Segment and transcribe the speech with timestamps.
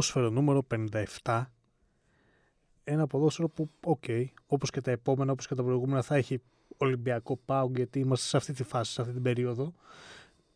[0.00, 0.66] ποδόσφαιρο νούμερο
[1.22, 1.44] 57.
[2.84, 6.42] Ένα ποδόσφαιρο που, OK, okay, όπως και τα επόμενα, όπως και τα προηγούμενα, θα έχει
[6.76, 9.74] Ολυμπιακό ΠΑΟΚ, γιατί είμαστε σε αυτή τη φάση, σε αυτή την περίοδο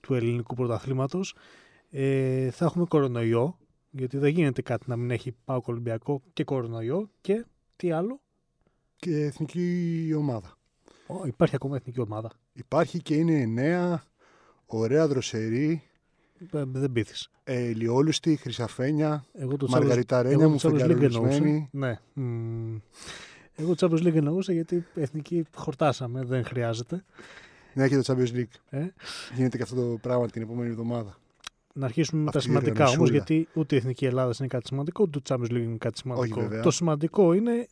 [0.00, 1.34] του ελληνικού πρωταθλήματος.
[1.91, 3.59] Ε, θα έχουμε κορονοϊό,
[3.91, 7.11] γιατί δεν γίνεται κάτι να μην έχει ΠΑΟΚ Ολυμπιακό και κορονοϊό.
[7.20, 7.45] Και
[7.77, 8.20] τι άλλο;
[8.97, 10.56] Και εθνική ομάδα.
[11.06, 12.30] Ω, υπάρχει ακόμα εθνική ομάδα.
[12.52, 14.05] Υπάρχει και είναι νέα,
[14.66, 15.83] ωραία δροσερή.
[16.53, 17.30] Ε, δεν πείθεις.
[17.45, 19.25] Ε, Ηλιόλουστη, Χρυσαφένια,
[19.69, 21.69] Μαργαριταρένια μου, φεγγαρολισμένη.
[21.73, 21.98] Ναι.
[23.57, 27.05] Εγώ Champions League εννοούσα γιατί εθνική χορτάσαμε, δεν χρειάζεται.
[27.75, 28.55] Ναι, και το Champions League.
[28.70, 28.87] Ε;
[29.37, 31.19] Γίνεται και αυτό το πράγμα την επόμενη εβδομάδα.
[31.73, 35.20] Να αρχίσουμε με τα σημαντικά όμως, γιατί ούτε η Εθνική Ελλάδα είναι κάτι σημαντικό, ούτε
[35.20, 36.41] το Champions League είναι κάτι σημαντικό.
[36.41, 37.69] Όχι, το σημαντικό είναι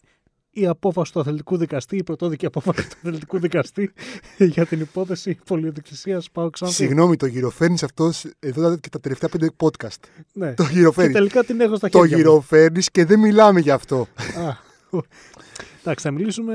[0.53, 3.93] η απόφαση του αθλητικού δικαστή, η πρωτόδικη απόφαση του αθλητικού δικαστή
[4.55, 6.71] για την υπόθεση πολιοδικησία Πάω ξανά.
[6.71, 9.99] Συγγνώμη, το γυροφέρνει αυτός εδώ και τα τελευταία πέντε podcast.
[10.33, 10.55] Ναι.
[10.55, 11.13] Το γυροφέρνει.
[11.13, 12.09] Και τελικά την έχω στα χέρια.
[12.09, 14.07] Το γυροφέρνει και δεν μιλάμε γι' αυτό.
[15.81, 16.55] Εντάξει, θα μιλήσουμε,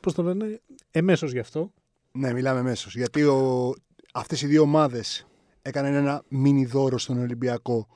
[0.00, 1.72] πώς το λένε, εμέσως γι' αυτό.
[2.12, 2.96] Ναι, μιλάμε εμέσως.
[2.96, 3.72] Γιατί ο...
[4.12, 5.26] αυτές οι δύο ομάδες
[5.62, 7.86] έκαναν ένα μίνι δώρο στον Ολυμπιακό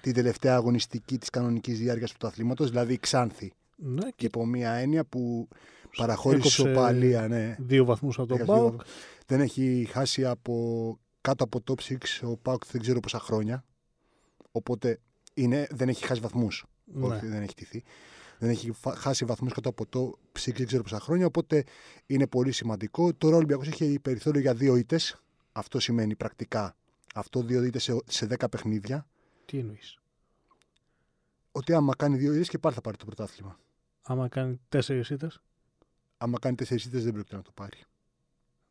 [0.00, 3.52] την τελευταία αγωνιστική της κανονικής διάρκειας του αθλήματος, δηλαδή η Ξάνθη.
[3.76, 5.48] Ναι, και υπό μία έννοια που
[5.96, 7.28] παραχώρησε σοπαλία.
[7.28, 7.56] Ναι.
[7.58, 8.80] Δύο βαθμούς από τον Πάουκ.
[9.26, 13.64] Δεν έχει χάσει από κάτω από top 6 ο Πάουκ δεν ξέρω πόσα χρόνια.
[14.50, 15.00] Οπότε
[15.34, 16.64] είναι, δεν έχει χάσει βαθμούς.
[16.84, 17.06] Ναι.
[17.06, 17.82] Όχι, δεν έχει τηθεί.
[18.38, 21.26] Δεν έχει χάσει βαθμούς κάτω από το 6 δεν ξέρω πόσα χρόνια.
[21.26, 21.64] Οπότε
[22.06, 23.14] είναι πολύ σημαντικό.
[23.14, 25.22] Τώρα ο Ολυμπιακός έχει περιθώριο για δύο ήττες.
[25.52, 26.76] Αυτό σημαίνει πρακτικά
[27.18, 29.06] αυτό δύο ήττες σε, σε 10 παιχνίδια.
[29.44, 29.98] Τι εννοείς;
[31.52, 33.58] Ότι άμα κάνει δύο ήττες και πάλι θα πάρει το πρωτάθλημα.
[34.08, 35.30] Άμα κάνει τέσσερις ήττες.
[36.16, 37.78] Άμα κάνει τέσσερις ήττες δεν πρόκειται να το πάρει.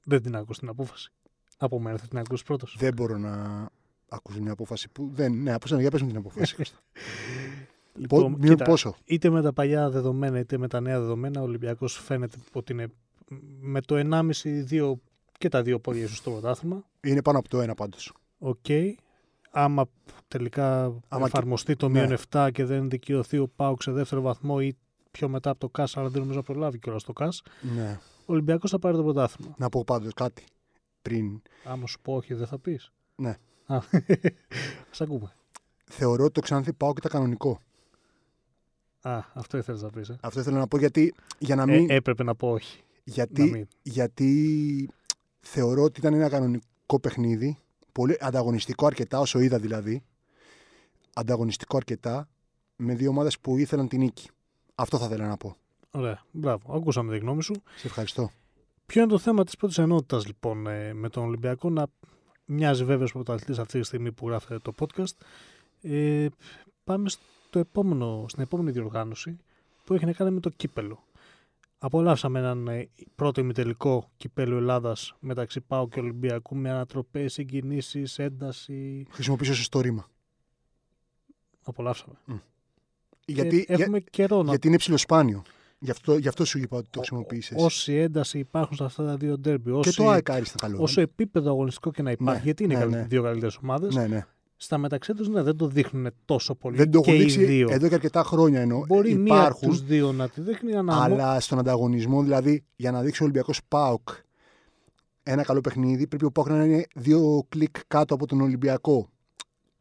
[0.04, 1.12] Δεν την άκουσα την απόφαση.
[1.58, 2.76] Από μένα θα την ακούσει πρώτος.
[2.80, 3.68] Δεν μπορώ να
[4.10, 5.42] ακούσω μια απόφαση που δεν.
[5.42, 6.56] Ναι, από για πες την απόφαση.
[8.02, 11.98] λοιπόν, κοίτα, πόσο; Είτε με τα παλιά δεδομένα είτε με τα νέα δεδομένα, ο Ολυμπιακός
[11.98, 12.88] φαίνεται ότι είναι
[13.60, 13.96] με το
[14.70, 14.94] 1,5-2
[15.38, 16.84] και τα δύο πόδια στο πρωτάθλημα.
[17.02, 18.14] Είναι πάνω από το ένα πάντως.
[18.38, 18.58] OK.
[18.68, 18.94] Okay.
[19.52, 19.86] Άμα
[20.28, 22.52] τελικά Άμα εφαρμοστεί το μείον 7 ναι.
[22.52, 24.78] και δεν δικαιωθεί ο Πάουξ σε δεύτερο βαθμό ή
[25.16, 27.42] πιο μετά από το ΚΑΣ, αλλά δεν νομίζω να προλάβει κιόλας το ΚΑΣ.
[27.76, 28.00] Ναι.
[28.20, 29.56] Ο Ολυμπιακός θα πάρει το πρωτάθλημα.
[29.58, 30.44] Να πω πάντως κάτι
[31.02, 31.42] πριν.
[31.64, 32.92] Άμα σου πω όχι, δεν θα πεις.
[33.16, 33.38] Ναι.
[33.66, 33.80] Α,
[35.00, 35.36] ακούμε.
[35.86, 37.60] Θεωρώ ότι το Ξάνθη πάω και τα κανονικό.
[39.02, 40.10] Α, αυτό ήθελες να πεις.
[40.10, 40.18] Ε.
[40.22, 41.14] Αυτό ήθελα να πω γιατί.
[41.40, 41.90] Για να ε, μην...
[41.90, 42.84] Ε, έπρεπε να πω όχι.
[43.04, 44.90] Γιατί, γιατί
[45.40, 47.58] θεωρώ ότι ήταν ένα κανονικό παιχνίδι.
[47.92, 50.04] Πολύ ανταγωνιστικό αρκετά, όσο είδα δηλαδή.
[51.14, 52.30] Ανταγωνιστικό αρκετά
[52.76, 54.30] με δύο ομάδες που ήθελαν την νίκη.
[54.76, 55.56] Αυτό θα ήθελα να πω.
[55.92, 56.24] Ωραία.
[56.32, 56.76] Μπράβο.
[56.76, 57.54] Ακούσαμε τη γνώμη σου.
[57.76, 58.32] Σε ευχαριστώ.
[58.86, 61.88] Ποιο είναι το θέμα της πρώτης ενότητας λοιπόν ε, με τον Ολυμπιακό; Να
[62.46, 65.16] μοιάζει βέβαιος πρωταθλητής αυτή τη στιγμή που γράφεται το podcast.
[65.82, 66.28] Ε,
[66.84, 69.38] πάμε στο επόμενο, στην επόμενη διοργάνωση
[69.84, 71.04] που έχει να κάνει με το κύπελο.
[71.78, 79.08] Απολαύσαμε έναν ε, πρώτο ημιτελικό κυπέλο Ελλάδας μεταξύ Πάου και Ολυμπιακού με ανατροπές, συγκινήσεις, ένταση.
[79.10, 80.08] Χρησιμοποιήσω το ρήμα.
[81.64, 82.16] Απολαύσαμε.
[82.28, 82.40] Mm.
[83.26, 84.50] Γιατί, έχουμε για, καιρό να...
[84.50, 85.44] γιατί είναι ψηλοσπάνιο.
[85.80, 87.64] Γι' αυτό, γι αυτό σου είπα ότι το χρησιμοποίησες.
[87.64, 89.80] Όση ένταση υπάρχουν σε αυτά τα δύο ντέρμπι.
[89.80, 90.78] Και το ΑΕΚ άριστα καλό.
[90.82, 93.06] Όσο επίπεδο αγωνιστικό και να υπάρχει, ναι, γιατί είναι ναι, ναι.
[93.10, 93.96] δύο καλύτερες ομάδες.
[93.96, 94.26] Ναι, ναι.
[94.58, 96.78] Στα μεταξύ τους ναι, δεν το δείχνουν τόσο πολύ.
[96.78, 97.68] Δεν το έχουν δείξει δύο.
[97.72, 98.84] εδώ και αρκετά χρόνια ενώ.
[98.88, 101.04] Μπορεί υπάρχουν, μία τους δύο να τη δείχνει ανάμεσα.
[101.04, 104.10] Αλλά στον ανταγωνισμό, δηλαδή για να δείξει ο Ολυμπιακός Πάοκ
[105.24, 109.10] ένα καλό παιχνίδι, πρέπει ο Πάοκ να είναι δύο κλικ κάτω από τον Ολυμπιακό.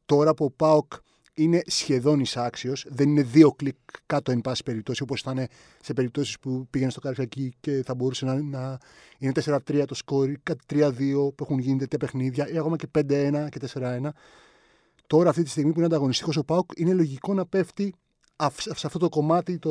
[0.05, 0.93] Τώρα που ο Πάοκ
[1.34, 2.87] είναι σχεδόν ισάξιος.
[2.89, 5.47] Δεν είναι δύο κλικ κάτω, εν πάση περιπτώσει, όπως ήταν
[5.81, 8.78] σε περιπτώσεις που πήγαινε στο Καραϊσκάκη και θα μπορούσε να, να
[9.19, 10.91] είναι 4-3 το σκόρ, κάτι 3-2
[11.34, 14.09] που έχουν γίνει τέτοια παιχνίδια, ή ακόμα και 5-1 και 4-1.
[15.06, 17.94] Τώρα, αυτή τη στιγμή που είναι ανταγωνιστικός ο Πάουκ, είναι λογικό να πέφτει
[18.56, 19.70] σε αυτό το κομμάτι το...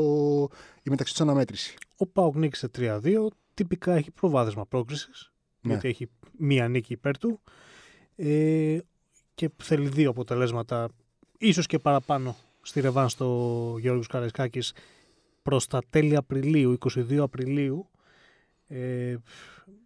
[0.83, 1.75] η μεταξύ του αναμέτρηση.
[1.97, 3.27] Ο Πάουκ νίκησε 3-2.
[3.53, 5.31] Τυπικά έχει προβάδισμα πρόκρισης.
[5.61, 5.71] Ναι.
[5.71, 7.41] Γιατί έχει μία νίκη υπέρ του.
[8.15, 8.77] Ε,
[9.35, 10.89] και θέλει δύο αποτελέσματα
[11.47, 14.73] ίσως και παραπάνω στη Ρεβάν στο Γιώργος Καραϊσκάκης
[15.41, 17.89] προς τα τέλη Απριλίου, 22 Απριλίου,
[18.67, 19.15] ε,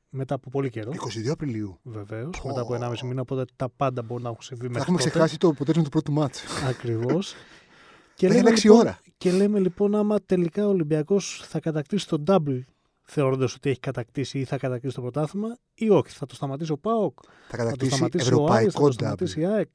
[0.09, 0.91] μετά από πολύ καιρό.
[0.91, 1.79] 22 Απριλίου.
[1.83, 2.47] Βεβαίως, oh.
[2.47, 5.47] μετά από 1,5 μήνα, οπότε τα πάντα μπορούν να έχουν συμβεί μέχρι Έχουμε ξεχάσει το
[5.47, 6.43] αποτέλεσμα του πρώτου μάτς.
[6.69, 7.33] Ακριβώς.
[8.15, 8.99] και, λέμε, λοιπόν, ώρα.
[9.17, 12.61] και λέμε λοιπόν, άμα τελικά ο Ολυμπιακός θα κατακτήσει τον double
[13.03, 16.11] θεωρώντας ότι έχει κατακτήσει ή θα κατακτήσει το πρωτάθλημα, ή όχι.
[16.11, 17.19] Θα το σταματήσει ο Πάοκ.
[17.47, 19.69] Θα κατακτήσει θα το σταματήσει ευρωπαϊκό ο Άρης, θα το σταματήσει η ΑΕΚ.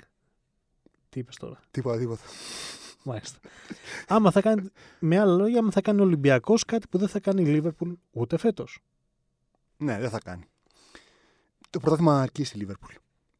[1.13, 2.23] Τι είπες τώρα; Τίποτα, τίποτα.
[3.05, 3.39] Μάλιστα.
[4.09, 4.63] άμα θα κάνει,
[4.99, 7.93] με άλλα λόγια, άμα θα κάνει ο Ολυμπιακός κάτι που δεν θα κάνει η Λίβερπουλ
[8.11, 8.79] ούτε φέτος.
[9.77, 10.45] Ναι, δεν θα κάνει.
[11.71, 12.95] Το πρωτάθλημα αρκεί στη Λίβερπουλ.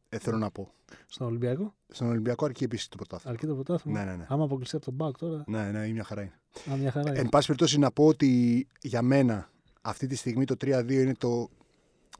[0.09, 0.73] ε, θέλω να πω.
[1.07, 3.33] Στον Ολυμπιακό; Στον Ολυμπιακό αρκεί επίσης το πρωτάθλημα.
[3.33, 4.25] Αρκεί το πρωτάθλημα; Ναι, ναι, ναι.
[4.29, 6.39] Άμα αποκλειστεί από τον Μπάουκ τώρα; Ναι, ναι, η μια χαρά είναι.
[6.71, 7.09] Α, μια χαρά.
[7.11, 7.29] Εν είναι.
[7.29, 9.49] πάση περιπτώσει, να πω ότι για μένα
[9.81, 11.49] αυτή τη στιγμή το 3-2 είναι το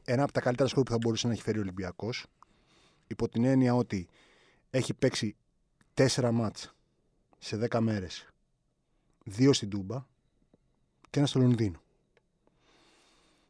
[0.04, 2.26] ένα από τα καλύτερα σκορ που θα μπορούσε να έχει φέρει ο Ολυμπιακός.
[3.06, 4.08] Υπό την έννοια ότι
[4.70, 5.36] έχει παίξει
[5.94, 6.74] 4 μάτς
[7.38, 8.26] σε 10 μέρες.
[9.24, 10.06] Δύο στην Τούμπα
[11.10, 11.82] και ένα στο Λονδίνο.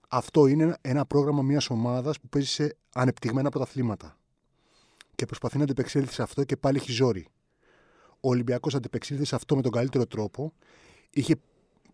[0.09, 4.19] Αυτό είναι ένα- ένα πρόγραμμα μιας ομάδας που παίζει σε ανεπτυγμένα πρωταθλήματα.
[5.15, 7.27] Και προσπαθεί να αντεπεξέλθει σε αυτό και πάλι έχει ζόρι.
[8.21, 10.53] Ο Ολυμπιακός αντεπεξήλθε σε αυτό με τον καλύτερο τρόπο.
[11.11, 11.37] Είχε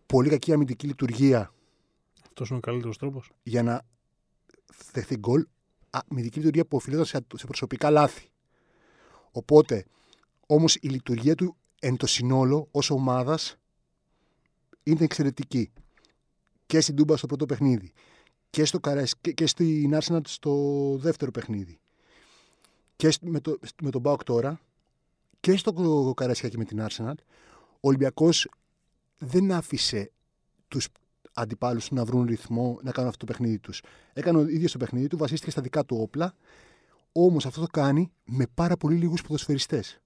[0.05, 1.53] πολύ κακή αμυντική λειτουργία
[2.25, 3.31] Αυτός είναι ο καλύτερος τρόπος.
[3.43, 3.81] για να
[4.91, 5.45] δεχθεί γκολ.
[5.89, 8.29] Αμυντική λειτουργία που οφείλονταν σε, σε προσωπικά λάθη.
[9.31, 9.85] Οπότε,
[10.53, 13.57] όμως η λειτουργία του εν το συνόλο ως ομάδας
[14.83, 15.71] είναι εξαιρετική.
[16.65, 17.91] Και στην Τούμπα στο πρώτο παιχνίδι.
[18.49, 20.53] Και, στο Καραϊς, και, και στην Arsenal στο
[20.97, 21.79] δεύτερο παιχνίδι.
[22.95, 24.61] Και σ- με, το, με τον Μπάουκ τώρα.
[25.39, 27.13] Και στο Καραϊσκάκι με την Arsenal.
[27.59, 28.49] Ο Ολυμπιακός
[29.17, 30.11] δεν άφησε
[30.67, 30.87] τους
[31.33, 33.81] αντιπάλους του να βρουν ρυθμό να κάνουν αυτό το παιχνίδι τους.
[34.13, 36.35] Έκανε ο ίδιος το παιχνίδι του, βασίστηκε στα δικά του όπλα.
[37.11, 40.00] Όμως αυτό το κάνει με πάρα πολύ λίγους ποδοσφαιριστές.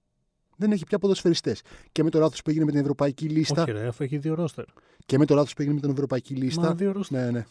[0.56, 1.62] Δεν έχει πια ποδοσφαιριστές.
[1.92, 3.62] Και με το λάθος που έγινε με την Ευρωπαϊκή Λίστα.
[3.62, 4.64] Όχι, ρε, αφού έχει δύο ρόστερ.
[5.06, 6.74] Και με το λάθος που έγινε με την Ευρωπαϊκή Μα Λίστα.
[6.74, 7.24] δύο ρόστερ.
[7.24, 7.46] Ναι, ναι.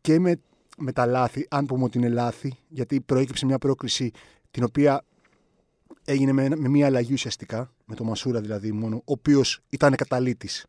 [0.00, 0.40] Και με,
[0.78, 4.10] με τα λάθη, αν πούμε ότι είναι λάθη, γιατί προέκυψε μια πρόκληση
[4.50, 5.04] την οποία
[6.04, 9.94] έγινε με, ένα- με μια αλλαγή ουσιαστικά, με τον Μασούρα δηλαδή μόνο, ο οποίος ήταν
[9.94, 10.66] καταλήτης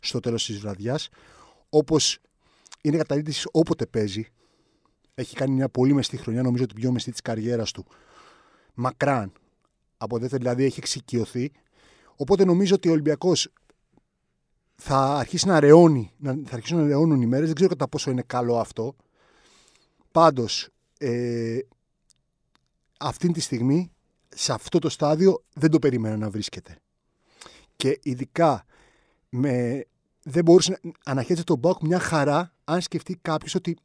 [0.00, 1.08] στο τέλος της βραδιάς.
[1.68, 2.18] Όπως
[2.82, 4.26] είναι καταλήτης όποτε παίζει.
[5.14, 7.86] Έχει κάνει μια πολύ μεστή χρονιά, νομίζω την πιο μεστή της καριέρας του.
[8.74, 9.32] Μακράν.
[10.02, 11.52] Από δεύτερη δηλαδή έχει εξοικειωθεί.
[12.16, 13.52] Οπότε νομίζω ότι ο Ολυμπιακός
[14.74, 17.46] θα αρχίσει να ρεώνει, να, θα αρχίσουν να ρεώνουν οι μέρες.
[17.46, 18.96] Δεν ξέρω κατά πόσο είναι καλό αυτό.
[20.12, 20.68] Πάντως,
[20.98, 21.58] ε,
[22.98, 23.92] αυτή τη στιγμή,
[24.28, 26.76] σε αυτό το στάδιο, δεν το περίμενα να βρίσκεται.
[27.76, 28.64] Και ειδικά,
[29.28, 29.84] με,
[30.22, 33.76] δεν μπορούσε να αναχέτησε τον Μπάουκ μια χαρά, αν σκεφτεί κάποιος ότι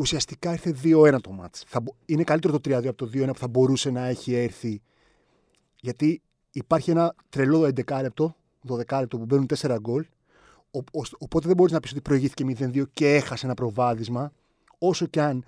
[0.00, 1.64] ουσιαστικά ήρθε 2-1 το μάτς.
[1.66, 4.82] Θα, μπο- είναι καλύτερο το 3-2 από το 2-1 που θα μπορούσε να έχει έρθει.
[5.80, 8.36] Γιατί υπάρχει ένα τρελό 11 λεπτό
[8.68, 10.04] 12 λεπτό που μπαίνουν 4 γκολ.
[10.70, 14.32] Ο- ο- Οπότε δεν μπορείς να πεις ότι προηγήθηκε 0-2 και έχασε ένα προβάδισμα,
[14.78, 15.44] όσο και αν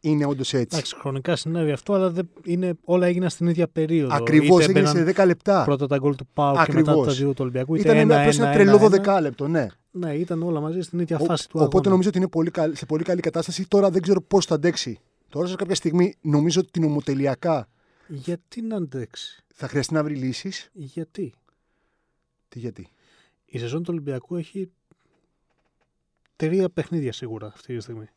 [0.00, 0.76] είναι όντως έτσι.
[0.76, 4.14] Εντάξει, χρονικά συνέβη αυτό, αλλά δεν είναι, όλα έγιναν στην ίδια περίοδο.
[4.14, 5.64] Ακριβώς Είτε έγινε μπαίναν σε 10 λεπτά.
[5.64, 7.06] Πρώτα τα γκολ του Πάου και μετά Ακριβώς.
[7.06, 7.74] τα δύο του Ολυμπιακού.
[7.74, 9.66] Είτε Ήταν ένα, ένα, απλώς ένα, ένα τρελό ένα, 12 λεπτό, ναι.
[9.90, 11.90] Ναι, ήταν όλα μαζί στην ίδια Ο- φάση του οπότε αγώνα.
[11.90, 13.68] νομίζω ότι είναι πολύ καλ- σε πολύ καλή κατάσταση.
[13.68, 14.98] Τώρα δεν ξέρω πώς θα αντέξει.
[15.28, 17.68] Τώρα σε κάποια στιγμή νομίζω ότι νομοτελειακά
[18.08, 20.68] Γιατί να αντέξει; θα χρειαστεί να βρει λύσεις.
[20.72, 21.34] Γιατί;
[22.48, 22.88] Τι γιατί;
[23.44, 24.70] Η σεζόν του Ολυμπιακού έχει
[26.36, 28.08] τρία παιχνίδια σίγουρα αυτή τη στιγμή.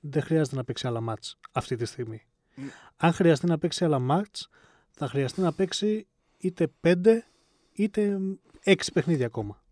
[0.00, 2.22] Δεν χρειάζεται να παίξει άλλα μάτς αυτή τη στιγμή.
[2.56, 2.60] Mm.
[2.96, 4.48] Αν χρειαστεί να παίξει άλλα μάτς,
[4.90, 6.06] θα χρειαστεί να παίξει
[6.38, 7.26] είτε πέντε
[7.72, 8.18] είτε
[8.62, 9.62] έξι παιχνίδια ακόμα.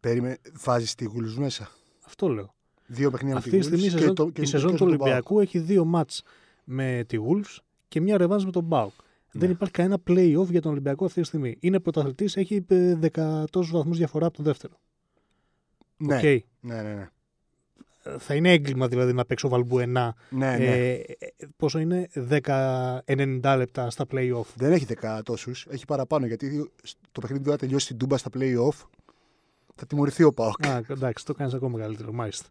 [0.00, 1.70] Περίμενε, βάζεις τη γουλου μέσα.
[2.06, 2.54] Αυτό λέω.
[2.86, 4.50] Δύο παιχνίδια Αυτή με τη τη στιγμή η Wolves σεζόν, και το- και η το-
[4.50, 5.02] σεζόν και του τον Πάοκ.
[5.02, 6.22] Ολυμπιακού έχει δύο μάτς
[6.64, 7.58] με τη Wolves
[7.88, 8.92] και μια ρεβάνς με τον ΠΑΟΚ.
[9.32, 9.40] Ναι.
[9.40, 11.56] Δεν υπάρχει κανένα play-off για τον Ολυμπιακό αυτή τη στιγμή.
[11.60, 14.80] Είναι πρωταθλητής, έχει ε, δεκατόσους βαθμούς διαφορά από τον δεύτερο.
[15.96, 16.22] Ναι, Οκ.
[16.22, 16.82] ναι, ναι.
[16.82, 17.08] ναι.
[18.18, 20.14] Θα είναι έγκλημα δηλαδή να παίξει ο Βαλμπουενά.
[20.30, 20.64] ναι, ναι.
[20.64, 21.04] Ε, ε,
[21.56, 24.44] πόσο είναι 10-90 λεπτά στα play-off.
[24.54, 26.70] Δεν έχει 10 τόσου, έχει παραπάνω γιατί
[27.12, 28.86] το παιχνίδι του θα τελειώσει στην Τούμπα στα play-off.
[29.80, 30.66] Θα τιμωρηθεί ο Πάοκ.
[30.66, 32.48] Α, εντάξει, το κάνεις ακόμα καλύτερο, μάλιστα.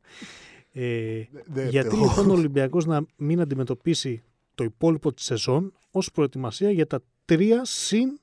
[0.72, 2.00] Ε, Δεν γιατί φταίω.
[2.02, 4.24] λοιπόν ο Ολυμπιακός να μην αντιμετωπίσει
[4.56, 8.20] το υπόλοιπο της σεζόν ως προετοιμασία για τα τρία συν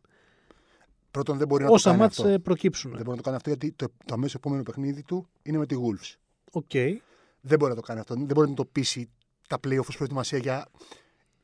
[1.11, 2.31] Πρώτον, δεν μπορεί να το όσα κάνει μάτς αυτό.
[2.31, 2.91] ε, προκύψουν.
[2.91, 5.67] Δεν μπορεί να το κάνει αυτό γιατί το, το αμέσως επόμενο παιχνίδι του είναι με
[5.67, 6.15] τη Wolves.
[6.53, 6.71] OK.
[7.41, 8.15] Δεν μπορεί να το κάνει αυτό.
[8.15, 9.09] Δεν μπορεί να το πείσει
[9.49, 10.67] τα play-off ως προετοιμασία για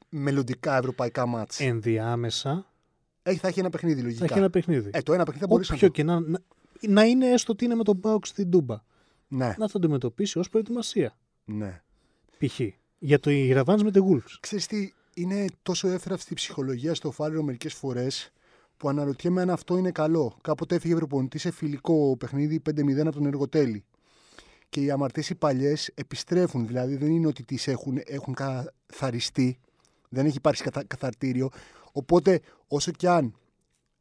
[0.08, 1.60] μελλοντικά ευρωπαϊκά μάτς.
[1.60, 2.72] Ενδιάμεσα
[3.22, 4.24] Έχει, θα έχει ένα παιχνίδι θα λογικά.
[4.24, 4.90] έχει ένα παιχνίδι.
[4.92, 5.92] Ε, το ένα παιχνίδι θα μπορείς να Όποιο το...
[5.94, 6.20] και να,
[6.86, 8.76] να, να είναι έστω ότι είναι με τον Μπάουκ στην Τούμπα.
[9.28, 11.16] Ναι, Να το αντιμετωπίσει ως προετοιμασία.
[11.44, 11.82] ναι.
[12.38, 12.60] Π.χ.
[12.98, 14.36] Για το Ιραβάνς με τη Wolves.
[14.40, 18.32] Ξέρεις τι, είναι τόσο εύθραυστη η ψυχολογία στο φάληρο μερικές φορές
[18.76, 20.36] που αναρωτιέμαι αν αυτό είναι καλό.
[20.42, 23.84] Κάποτε έφυγε προπονητής σε φιλικό παιχνίδι 5-0 από τον Εργοτέλη.
[24.68, 26.66] Και οι αμαρτίες οι παλιές επιστρέφουν.
[26.66, 29.58] Δηλαδή δεν είναι ότι τις έχουν, έχουν καθαριστεί.
[30.08, 31.48] Δεν έχει υπάρξει καθα, καθαρτήριο.
[31.92, 33.34] Οπότε όσο κι αν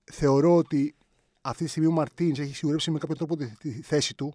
[0.04, 0.96] θεωρώ ότι
[1.42, 4.34] αυτή τη στιγμή ο Μαρτίνς έχει σιγουρέψει με κάποιο τρόπο τη, τη θέση του.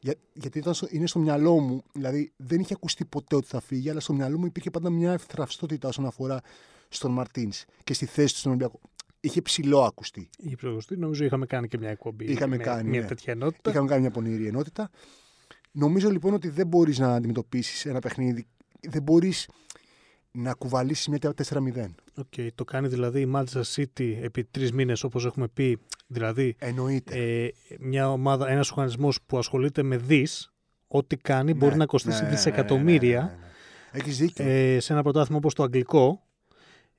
[0.00, 3.60] Για, γιατί ήταν στο, είναι στο μυαλό μου, δηλαδή δεν είχε ακουστεί ποτέ ότι θα
[3.60, 6.40] φύγει, αλλά στο μυαλό μου υπήρχε πάντα μια ευθραυστότητα όσον αφορά
[6.88, 8.80] στον Μαρτίνς και στη θέση του στον Ολυμπιακό.
[9.20, 10.30] Είχε ψηλό ακουστεί.
[10.38, 12.24] Η προηγουστή, νομίζω είχαμε κάνει και μια εκπομπή.
[12.24, 13.06] Είχαμε με κάνει, μια ναι.
[13.06, 13.70] τέτοια ενότητα.
[13.70, 14.90] Είχαμε κάνει μια πονηρή ενότητα.
[15.72, 18.46] Νομίζω λοιπόν ότι δεν μπορείς να αντιμετωπίσεις ένα παιχνίδι
[18.88, 19.48] δεν μπορείς
[20.32, 21.94] να κουβαλήσει μια 4-0.
[22.22, 25.78] Okay, το κάνει δηλαδή η Manchester City επί τρεις μήνες, όπως έχουμε πει.
[26.06, 27.16] Δηλαδή, Εννοείται.
[27.42, 30.52] Ε, μια ομάδα, ένας οργανισμός που ασχολείται με δις,
[30.88, 33.36] ό,τι κάνει μπορεί Ναι, να κοστίσει ναι, ναι, δισεκατομμύρια ναι, ναι, ναι,
[33.92, 33.98] ναι.
[34.00, 34.44] Έχεις δίκιο.
[34.44, 36.22] ε, σε ένα πρωτάθλημα όπως το Αγγλικό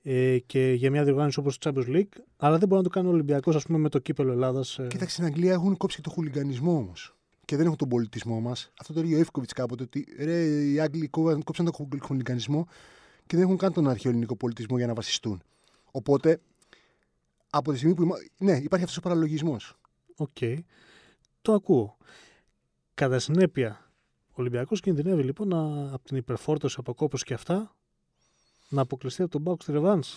[0.03, 3.07] ε, και για μια διοργάνωση όπως το Champions League, αλλά δεν μπορεί να το κάνει
[3.07, 4.79] ο Ολυμπιακός, ας πούμε, με το κύπελο Ελλάδας.
[4.79, 7.15] Ε, Κοίταξε, στην Αγγλία έχουν κόψει και το χουλιγκανισμό όμως.
[7.45, 8.71] Και δεν έχουν τον πολιτισμό μας.
[8.79, 9.83] Αυτό το λέει ο Ίβκοβιτς κάποτε.
[9.83, 12.67] Ότι ρε, οι Άγγλοι κόβαν- κόψαν τον χου- χουλιγκανισμό
[13.33, 15.43] και δεν έχουν καν τον αρχαίο ελληνικό πολιτισμό για να βασιστούν.
[15.91, 16.41] Οπότε,
[17.49, 18.01] από τη στιγμή που.
[18.01, 18.15] Είμα...
[18.37, 19.77] Ναι, υπάρχει αυτός ο παραλογισμός.
[20.15, 20.37] Οκ.
[21.41, 21.97] Το ακούω.
[22.93, 23.91] Κατά συνέπεια,
[24.27, 27.75] ο Ολυμπιακός κινδυνεύει λοιπόν να, από την υπερφόρτωση, από κόπωση και αυτά
[28.69, 30.15] να αποκλειστεί από τον ΠΑΟΚ στη ρεβάνς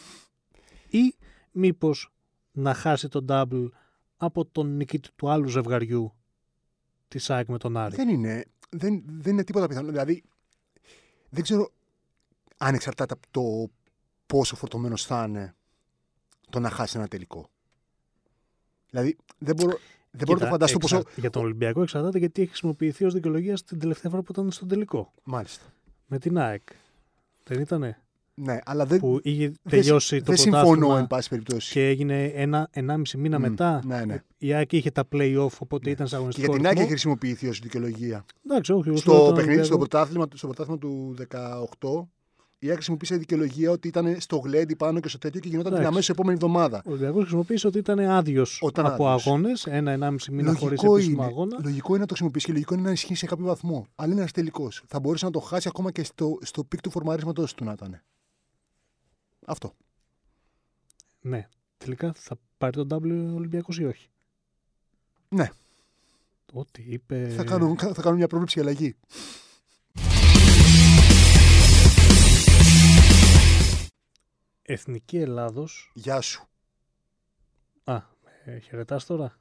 [0.89, 1.15] ή
[1.53, 2.13] μήπως
[2.53, 3.69] να χάσει τον double
[4.17, 6.15] από τον νικητή του άλλου ζευγαριού
[7.09, 9.89] τη ΑΕΚ με τον Άρη; Δεν είναι, δεν, δεν είναι τίποτα πιθανό.
[9.89, 10.25] Δηλαδή,
[11.29, 11.71] δεν ξέρω
[12.57, 13.73] αν εξαρτάται από το
[14.27, 15.55] πόσο φορτωμένος θα είναι
[16.51, 17.49] το να χάσει ένα τελικό.
[18.91, 19.79] Δηλαδή, δεν μπορώ,
[20.11, 20.97] δεν μπορώ να το Κοίτα, φανταστώ πόσο.
[20.97, 24.51] εξα- Για τον Ολυμπιακό εξαρτάται γιατί έχει χρησιμοποιηθεί ως δικαιολογία στην τελευταία φορά που ήταν
[24.51, 25.13] στον τελικό.
[25.25, 25.65] Μάλιστα.
[26.07, 26.63] Με την ΑΕΚ.
[27.45, 28.01] Δεν ήτανε;
[28.35, 31.73] Ναι, αλλά δεν, Που είχε δεν, τελειώσει το δεν συμφωνώ, πρωτάθλημα εν πάση περιπτώσει.
[31.73, 33.83] και έγινε ένα, ενάμιση μήνα Μμ, μετά.
[33.85, 34.23] ναι, ναι.
[34.39, 35.91] Η ΑΕΚ είχε τα play-off, οπότε Ναι.
[35.91, 36.81] ήταν σε Και αγωνιστικό για την ΑΕΚ ρυθμό.
[36.81, 38.25] έχει χρησιμοποιηθεί ως δικαιολογία.
[38.47, 38.89] Εντάξει, όχι.
[38.89, 39.79] εγώ σου λέω Στο τον παιχνίδι, στο Ολυμπιακό.
[39.79, 42.09] πρωτάθλημα, στο πρωτάθλημα του 18,
[42.59, 45.81] η ΑΕΚ χρησιμοποίησε δικαιολογία ότι ήταν στο γλέντι πάνω και στο τέτοιο και γινόταν την
[45.81, 45.93] Εντάξει.
[45.93, 46.83] αμέσως επόμενη εβδομάδα.
[46.87, 49.27] Ο Ολυμπιακός χρησιμοποίησε ότι ήταν άδειος Όταν από άδειος.
[49.27, 51.59] αγώνες, ένα-ενάμιση μήνα χωρίς Λογικό επίσημο είναι, αγώνα.
[51.63, 53.87] λογικό είναι να το χρησιμοποιήσει και λογικό είναι να ισχύει σε κάποιο βαθμό.
[53.95, 54.83] Αλλά είναι ένας τελικός.
[54.87, 58.03] Θα μπορούσε να το χάσει ακόμα και στο, στο peak του φορμαρίσματο του να ήταν.
[59.47, 59.73] Αυτό.
[61.21, 61.49] Ναι.
[61.77, 64.09] Τελικά θα πάρει το νταμπλ ο Ολυμπιακός ή όχι;
[65.29, 65.49] Ναι.
[66.53, 67.29] Ό,τι είπε.
[67.37, 68.97] Θα, κάνω, θα κάνω μια πρόβλεψη για αλλαγή.
[74.69, 75.91] Εθνική Ελλάδος.
[75.95, 76.47] Γεια σου.
[77.85, 78.03] Α,
[78.45, 79.39] ε, χαιρετάς τώρα.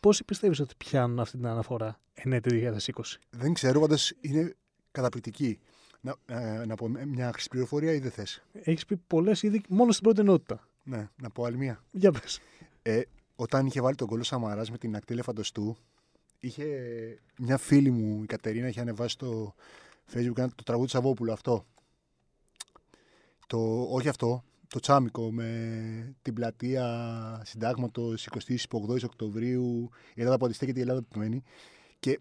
[0.00, 3.20] Πόσοι πιστεύεις ότι πιάνουν αυτή την αναφορά εν έτη 2020.
[3.30, 4.54] Δεν ξέρω, πάντως είναι
[4.90, 5.58] καταπληκτική.
[6.00, 9.90] Να, ε, να πω μια χρυσή πληροφορία ή δεν θες; Έχεις πει πολλές ήδη μόνο
[9.92, 10.68] στην πρώτη ενότητα.
[10.84, 11.82] Ναι, να πω άλλη μία.
[11.90, 12.40] Για πες.
[12.82, 13.00] Ε,
[13.36, 15.20] όταν είχε βάλει τον κόλλο Σαμαράς με την ακτή
[15.52, 15.76] του,
[16.38, 16.64] είχε
[17.38, 19.54] μια φίλη μου, η Κατερίνα, είχε ανεβάσει στο
[20.12, 21.66] Facebook ένα- το τραγούδι του Σαββόπουλου αυτό.
[23.50, 28.28] Το, όχι αυτό, το τσάμικο με την πλατεία συντάγματος
[28.70, 31.42] 28 Οκτωβρίου, η Ελλάδα που αντιστέκεται, η Ελλάδα που μένει.
[32.00, 32.18] Και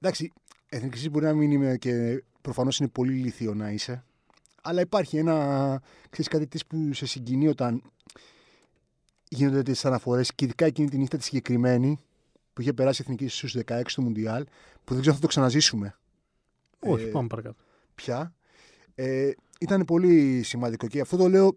[0.00, 0.32] εντάξει,
[0.68, 4.04] εθνική μπορεί να μην είμαι και προφανώς είναι πολύ λιθίο να είσαι.
[4.62, 7.82] Αλλά υπάρχει ένα, ξέρεις κάτι της που σε συγκινεί όταν
[9.28, 11.98] γίνονται τέτοιε αναφορές και ειδικά εκείνη τη νύχτα τη συγκεκριμένη
[12.52, 14.44] που είχε περάσει η εθνική στους 16 του Μουντιάλ,
[14.84, 15.96] που δεν ξέρω αν θα το ξαναζήσουμε
[16.78, 17.56] Όχι, Ε, πάμε παρακάτω.
[17.94, 18.32] πια.
[18.94, 21.56] Ε, ήταν πολύ σημαντικό και αυτό το λέω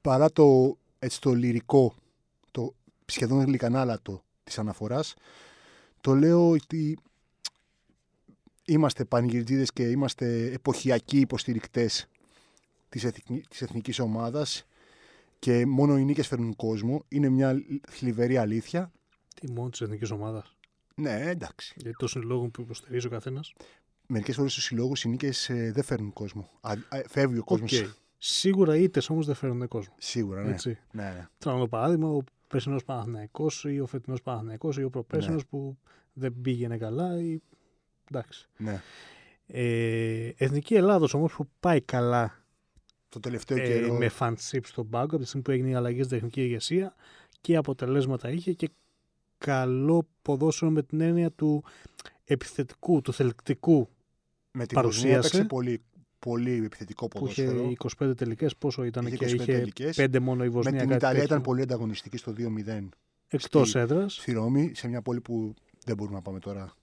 [0.00, 1.94] παρά το, έτσι, το λυρικό,
[2.50, 2.74] το
[3.06, 5.14] σχεδόν γλυκανάλατο της αναφοράς,
[6.00, 6.98] το λέω ότι
[8.64, 12.08] είμαστε πανηγυρτζίδες και είμαστε εποχιακοί υποστηρικτές
[12.88, 14.66] της, εθνική, της εθνικής ομάδας
[15.38, 17.04] και μόνο οι νίκες φέρνουν κόσμο.
[17.08, 18.92] Είναι μια θλιβερή αλήθεια.
[19.34, 20.56] Τι μόνο της εθνικής ομάδας;
[20.94, 21.74] Ναι, εντάξει.
[21.76, 23.52] Γιατί των συλλόγων που υποστηρίζει ο καθένας.
[24.12, 26.50] Μερικές φορές στους συλλόγους οι νίκες ε, δεν φέρνουν κόσμο.
[26.60, 27.94] Α, α, φεύγει ο κόσμος.
[28.18, 29.94] Σίγουρα οι ήττες όμως δεν φέρνουν κόσμο.
[29.98, 30.50] Σίγουρα, ναι.
[30.50, 30.78] Έτσι.
[30.92, 31.28] ναι, ναι.
[31.38, 35.42] Θέλω το παράδειγμα, ο περσινός Παναθυναϊκό ή ο φετινός Παναθυναϊκό ή ο προπέρσινο Ναι.
[35.50, 35.78] που
[36.12, 37.20] δεν πήγαινε καλά.
[37.20, 37.40] Ή...
[38.10, 38.48] Εντάξει.
[38.56, 38.80] ναι.
[39.46, 42.44] Ε, Εθνική Ελλάδος όμως που πάει καλά
[43.08, 43.94] Το τελευταίο ε, καιρό.
[43.94, 46.94] με φαντσίπ στον πάγκο από τη στιγμή που έγινε η αλλαγή στην τεχνική ηγεσία
[47.40, 48.70] και αποτελέσματα είχε και
[49.38, 51.64] καλό ποδόσφαιρο με την έννοια του
[52.24, 53.88] επιθετικού, του θελκτικού
[54.52, 55.06] με τη παρουσίασε.
[55.06, 55.82] Βοσνία έπαιξε πολύ,
[56.18, 58.10] πολύ επιθετικό που είχε ποδόσφαιρο.
[58.10, 58.56] 25 τελικές.
[58.56, 59.96] Πόσο ήταν Είχε και 25 είχε τελικές.
[60.00, 60.78] 5 μόνο η Με Βοσνία.
[60.80, 61.34] την κάτι Ιταλία τέτοιο.
[61.34, 62.88] ήταν πολύ ανταγωνιστική στο 2-0
[63.28, 64.14] Εκτός στη- έδρας.
[64.14, 65.54] στη Ρώμη, σε μια πόλη που
[65.84, 66.74] δεν μπορούμε να πάμε τώρα.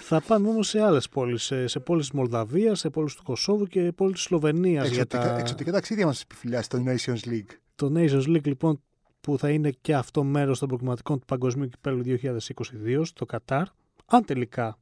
[0.00, 1.42] Θα πάμε όμως σε άλλες πόλεις.
[1.42, 4.88] Σε, σε πόλεις της Μολδαβίας, σε πόλεις του Κωσόβου και πόλεις της Σλοβενίας.
[4.90, 5.38] Για Εξωτικά, τα...
[5.38, 7.54] εξωτικά ταξίδια μας επιφυλάσσει στο Nations League.
[7.74, 8.82] Το Nations League λοιπόν
[9.20, 13.66] που θα είναι και αυτό μέρος των προκριματικών του Παγκοσμίου Κυπέλου 2022 στο Κατάρ.
[14.06, 14.78] Αν τελικά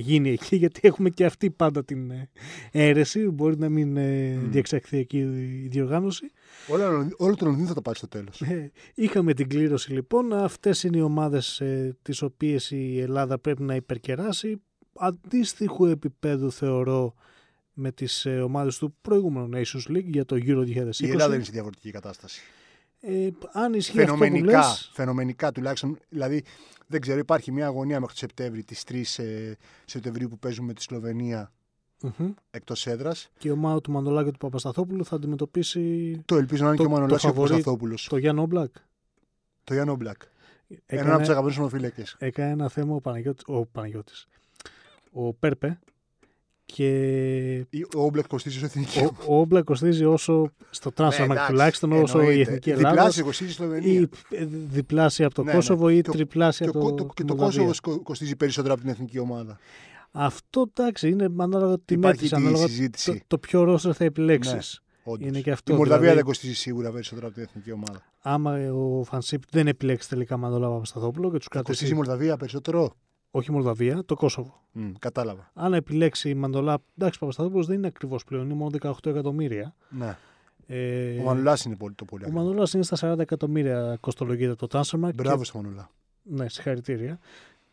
[0.00, 2.28] γίνει εκεί, γιατί έχουμε και αυτή πάντα την ε,
[2.70, 4.50] αίρεση, μπορεί να μην ε, Μμ.
[4.50, 5.18] διεξαχθεί εκεί
[5.64, 6.30] η διοργάνωση.
[6.68, 8.40] Όλο, όλο το Λονδίνο θα το πάρει στο τέλος.
[8.40, 13.62] Ε, είχαμε την κλήρωση λοιπόν, αυτές είναι οι ομάδες ε, τις οποίες η Ελλάδα πρέπει
[13.62, 14.62] να υπερκεράσει.
[14.98, 17.14] Αντίστοιχου επίπεδου θεωρώ
[17.72, 20.98] με τις ε, ομάδες του προηγούμενου Nations League για το Euro 2020.
[20.98, 22.40] Η Ελλάδα είναι σε διαφορετική κατάσταση.
[23.08, 25.98] Ε, αν ισχύει αυτό που Φαινομενικά, λες, φαινομενικά τουλάχιστον.
[26.08, 26.44] Δηλαδή,
[26.86, 29.52] δεν ξέρω, υπάρχει μια αγωνία μέχρι το Σεπτέμβρη, τις 3 ε,
[29.84, 31.52] Σεπτεμβρίου που παίζουμε με τη Σλοβενία
[32.02, 33.30] μμμ, εκτός έδρας.
[33.38, 36.82] και η ομάδα του Μανολάκη και του Παπασταθόπουλου θα αντιμετωπίσει Το ελπίζω να είναι Το-
[36.82, 38.06] και ο Μανολάς το και ο φαβορί- Παπασταθόπουλος.
[38.08, 38.72] το Γιάννο Όμπλακ.
[39.64, 40.20] Το Γιάννο Μπλακ.
[40.68, 42.02] Ένα από Έκανε, τους αγαπημένους μου φύλακε.
[42.18, 44.26] έκανε ένα θέμα ο Παναγιώτης, ο, Παναγιώτης,
[45.12, 45.78] ο Πέρπε
[46.66, 48.98] και Ο Όμπλακ κοστίζει στο εθνική.
[48.98, 52.40] ο, ο Όμπλακ κοστίζει όσο στο Ναι, transfer market εντάξει, τουλάχιστον όσο η εννοείται.
[52.42, 53.92] Εθνική Ελλάδα Διπλάσιο κοστίζει η Σλοβενία.
[53.92, 55.56] ή ε, διπλάσια από το Ναι, ναι.
[55.56, 57.56] Κόσοβο ή Και ο- τριπλάσια Και, από ο, το, το, και τη το Μολδαβία.
[57.66, 59.58] Κόσοβο σκο- κοστίζει περισσότερο από την εθνική ομάδα.
[60.10, 63.22] Αυτό εντάξει είναι ανάλογα τη Υπάρχει μέτρηση, τη ανάλογα το, συζήτηση.
[63.26, 64.82] το ποιο ρόστερ θα επιλέξεις.
[65.04, 65.28] Ναι, όντως.
[65.28, 65.72] Είναι και αυτό.
[65.72, 68.02] Η Μολδαβία δηλαδή, δεν κοστίζει σίγουρα περισσότερο από την εθνική ομάδα.
[68.20, 71.92] άμα ο Φανσίπ δεν επιλέξει τελικά Μανδολά Παπασταθόπουλο και τους Κοστίζει κρατήσει.
[71.92, 72.96] η Μολδαβία περισσότερο;
[73.36, 74.60] Όχι η Μολδαβία, το Κόσοβο.
[74.72, 75.50] Μμ, κατάλαβα.
[75.54, 76.72] Αν επιλέξει η Μαντολά.
[76.98, 79.74] Εντάξει, ο Παπασταθόπουλος δεν είναι ακριβώς πλέον, είναι μόνο 18 εκατομμύρια.
[79.88, 80.16] Ναι.
[80.66, 82.44] Ε, Ο Μανουλάς είναι πολύ, το πολύ ο ακριβό.
[82.44, 85.10] Μανολά είναι στα 40 εκατομμύρια κοστολογείται το transfer.
[85.14, 85.44] Μπράβο Και...
[85.44, 85.90] στο Μανουλά.
[86.22, 87.18] Ναι, συγχαρητήρια.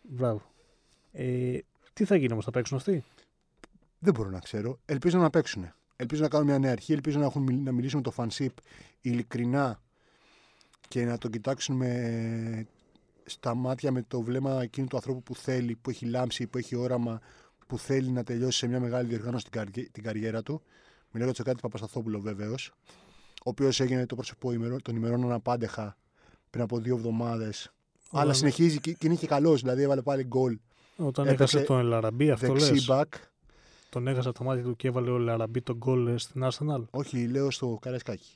[0.01, 0.41] Μπράβο.
[1.11, 1.57] Ε,
[1.93, 3.03] τι θα γίνει όμως, θα παίξουν αυτοί;
[3.99, 4.79] Δεν μπορώ να ξέρω.
[4.85, 5.71] Ελπίζω να παίξουν.
[5.95, 6.93] Ελπίζω να κάνουν μια νέα αρχή.
[6.93, 8.51] Ελπίζω να, έχουν, μιλ- να μιλήσουν με το φανσίπ
[9.01, 9.81] ειλικρινά
[10.87, 12.67] και να τον κοιτάξουν με,
[13.25, 16.75] στα μάτια με το βλέμμα εκείνου του ανθρώπου που θέλει, που έχει λάμψει, που έχει
[16.75, 17.19] όραμα,
[17.67, 20.61] που θέλει να τελειώσει σε μια μεγάλη διοργάνωση την, καρι- την καριέρα του.
[21.11, 22.71] Μιλάω για τον Τσοκάτη Παπασταθόπουλο βεβαίως,
[23.37, 25.97] ο οποίος έγινε το πρόσωπο ημερών- των ημερών αναπάντεχα
[26.49, 27.71] πριν από δύο εβδομάδες.
[28.11, 30.59] Αλλά Όταν- συνεχίζει και, και είναι και καλός, δηλαδή έβαλε πάλι γκολ.
[30.97, 33.03] Όταν έπαιξε έχασε τον Ελαραμπή, αυτό Δεξί λες; back.
[33.89, 36.83] Τον έχασε από τα μάτια του και έβαλε ο Ελαραμπή τον γκολ ε, στην Arsenal;
[36.89, 38.35] Όχι, λέω στο Καραϊσκάκι.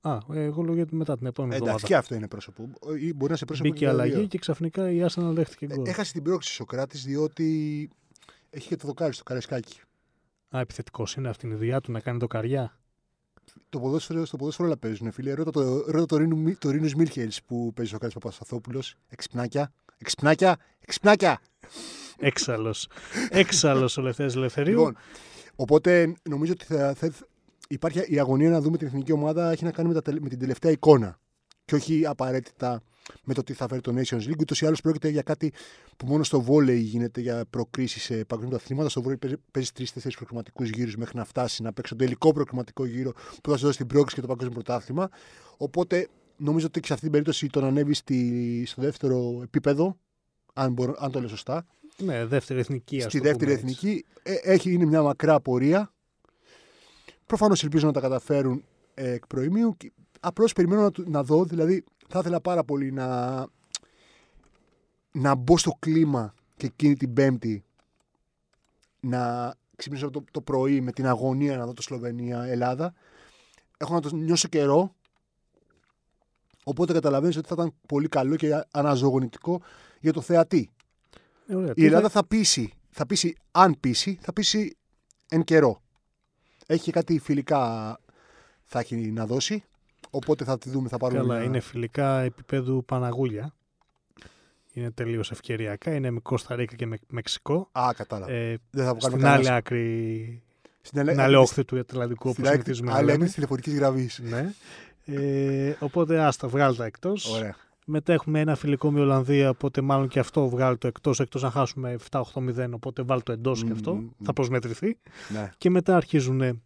[0.00, 1.86] Α, ε, εγώ λέω γιατί μετά την επόμενη Εντάξει, εβδομάδα.
[1.86, 2.70] και αυτό είναι πρόσωπο.
[3.00, 3.68] Ή Μπορεί να σε πρόσωπο.
[3.68, 4.26] Μπήκε και τα αλλαγή δύο.
[4.26, 5.86] και ξαφνικά η Arsenal δέχτηκε γκολ.
[5.86, 7.90] Ε, Έχασε την πρόκληση ο Σοκράτης διότι
[8.50, 9.80] έχει και το δοκάρι στο Καραϊσκάκι.
[10.56, 12.78] Α, επιθετικός είναι αυτή είναι η δουλειά του να κάνει το καριά.
[13.68, 15.32] Το ποδόσφαιρο, στο ποδόσφαιρο όλα παίζουν, φίλε.
[15.32, 18.94] Ρώτα το, ρώτα το, Ρήνου, το Ρήνους Μίλχελς που παίζει ο Κάρης Παπασταθόπουλος.
[19.08, 21.40] Εξυπνάκια, εξυπνάκια, εξυπνάκια.
[22.18, 22.88] Έξαλλος.
[23.30, 24.76] Έξαλλος ο Λευτέρης Ελευθερίου.
[24.78, 24.96] Λοιπόν,
[25.56, 27.10] οπότε νομίζω ότι θα, θα,
[27.68, 30.28] υπάρχει η αγωνία να δούμε την εθνική ομάδα έχει να κάνει με, τα, τελε- με
[30.28, 31.18] την τελευταία εικόνα.
[31.64, 32.82] Και όχι απαραίτητα
[33.24, 34.38] με το τι θα φέρει το Nations League.
[34.40, 35.52] Ούτως ή άλλως πρόκειται για κάτι
[35.96, 38.88] που μόνο στο βόλεϊ γίνεται για προκρίσει σε παγκόσμια αθλήματα.
[38.88, 39.18] Στο βόλεϊ
[39.50, 43.56] παίζει τρει-τέσσερι προκριματικούς γύρους μέχρι να φτάσει να παίξει τον τελικό προκριματικό γύρο που θα
[43.56, 45.08] σου δώσει την πρόκληση και το παγκόσμιο πρωτάθλημα.
[45.56, 49.98] Οπότε νομίζω ότι και σε αυτή την περίπτωση το να ανέβει στη, στο δεύτερο επίπεδο,
[50.54, 52.96] αν, μπορώ, αν το λέω σωστά, Ναι, δεύτερη εθνική.
[52.96, 53.76] ας στη το δεύτερη πούμε έτσι.
[53.78, 54.04] εθνική.
[54.22, 55.92] Ε, έχει, είναι μια μακρά πορεία.
[57.28, 58.64] Προφανώς ελπίζω να τα καταφέρουν
[58.94, 59.76] ε, εκ προημίου.
[60.20, 63.46] Απλώς περιμένω να, του- να δω, δηλαδή θα ήθελα πάρα πολύ να,
[65.12, 67.64] να μπω στο κλίμα και εκείνη την Πέμπτη
[69.00, 72.94] να ξυπνήσω το, το πρωί με την αγωνία να δω το Σλοβενία-Ελλάδα.
[73.76, 74.94] Έχω να το νιώσω καιρό.
[76.64, 79.60] Οπότε καταλαβαίνεις ότι θα ήταν πολύ καλό και αναζωογονητικό
[80.00, 80.70] για το θεατή.
[81.46, 81.70] Ε, ωραία.
[81.70, 84.76] Η Τι θα- Ελλάδα θα πείσει, θα πείσει, αν πείσει, θα πείσει
[85.28, 85.82] εν καιρό.
[86.70, 87.60] Έχει και κάτι φιλικά
[88.64, 89.64] θα έχει να δώσει.
[90.10, 91.20] Οπότε θα τη δούμε, θα πάρουμε.
[91.20, 93.54] Καλά, μια- είναι φιλικά επίπεδου Παναγούλια.
[94.72, 95.94] Είναι τελείως ευκαιριακά.
[95.94, 97.68] Είναι με Κωνσταντίνα και με Μεξικό.
[97.72, 98.32] Α, κατάλαβα.
[98.32, 100.42] Ε, Δεν θα βγάλουμε στην κανένα- άλλη άκρη,
[100.80, 103.24] Στην άλλη- στην άλλη όχθη του Ατλαντικού, στην όπως άλλη- συνηθίζουμε να άλλη άκρη λέμε.
[103.24, 104.18] της τηλεφωνικής γραμμής.
[104.22, 104.52] Ναι.
[105.04, 107.34] Ε, οπότε άστα, βγάλει τα εκτός.
[107.34, 107.56] Ωραία.
[107.90, 111.20] Μετά έχουμε ένα φιλικό με Ολλανδία, οπότε μάλλον και αυτό βγάλει το εκτός.
[111.20, 113.94] Εκτός να χάσουμε 7-8-0, οπότε βάλει το εντός και Μμμ, αυτό.
[113.94, 114.08] μμμ.
[114.22, 114.98] Θα προσμετρηθεί.
[115.28, 115.50] Ναι.
[115.58, 116.60] Και μετά αρχίζουν ε,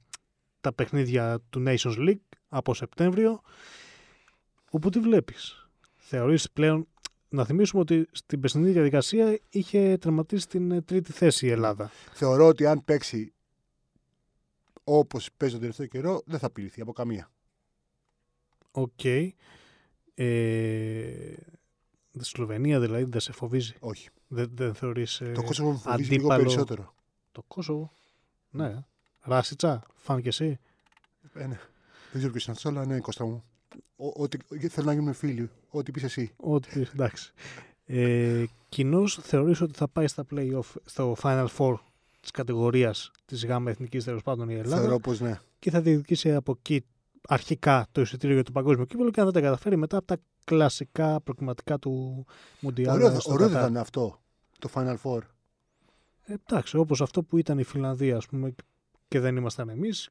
[0.60, 3.40] τα παιχνίδια του Nations League από Σεπτέμβριο.
[4.70, 6.86] Όπου τι βλέπεις; Θεωρείς πλέον.
[7.28, 11.90] Να θυμίσουμε ότι στην περσινή διαδικασία είχε τερματίσει την ε, τρίτη θέση η Ελλάδα.
[12.12, 13.32] Θεωρώ ότι αν παίξει
[14.84, 17.30] όπως παίζει τον τελευταίο καιρό, δεν θα απειληθεί από καμία.
[18.70, 19.00] Οκ.
[20.14, 21.34] Ε,
[22.18, 24.08] τη Σλοβενία δηλαδή δεν σε φοβίζει; Όχι.
[24.28, 25.20] Δεν, δεν θεωρείς...
[25.20, 26.94] ε, το Κόσοβο μου φοβίζει λίγο αντίπαλο- περισσότερο.
[27.32, 27.92] Το Κόσοβο;
[28.50, 28.84] Ναι.
[29.20, 30.58] Ράσιτσα, φαν και εσύ;
[31.34, 31.58] Ε, ναι.
[32.10, 33.44] Δεν ξέρω ποιος είναι αυτός, αλλά ναι, Κώστα μου.
[33.96, 35.50] Ο- Ότι θέλω να γίνουμε φίλοι.
[35.70, 36.32] Ό,τι πεις εσύ.
[36.36, 37.32] Ό,τι πεις, εντάξει.
[37.84, 41.74] Ε, Κοινώς θεωρείς ότι θα πάει στα play-off, στο Final Four
[42.20, 45.40] της κατηγορίας της ΓΑΜΑ Εθνικής τέλος πάντων η Ελλάδα; Θεωρώ πως ναι.
[45.58, 46.84] και θα διεκδικήσει από εκεί
[47.28, 50.16] αρχικά το εισιτήριο για το παγκόσμιο κύπελο και αν δεν τα καταφέρει μετά από τα
[50.44, 52.24] κλασικά προκριματικά του
[52.60, 52.94] Μουντιάλ.
[52.96, 53.62] Ωραίο, θα- στο ωραίο δεν Κατάρ.
[53.64, 54.20] θα είναι αυτό.
[54.58, 55.20] Το Final Four.
[56.24, 58.54] Ε, εντάξει, όπως αυτό που ήταν η Φιλανδία ας πούμε
[59.08, 60.10] και δεν ήμασταν εμείς,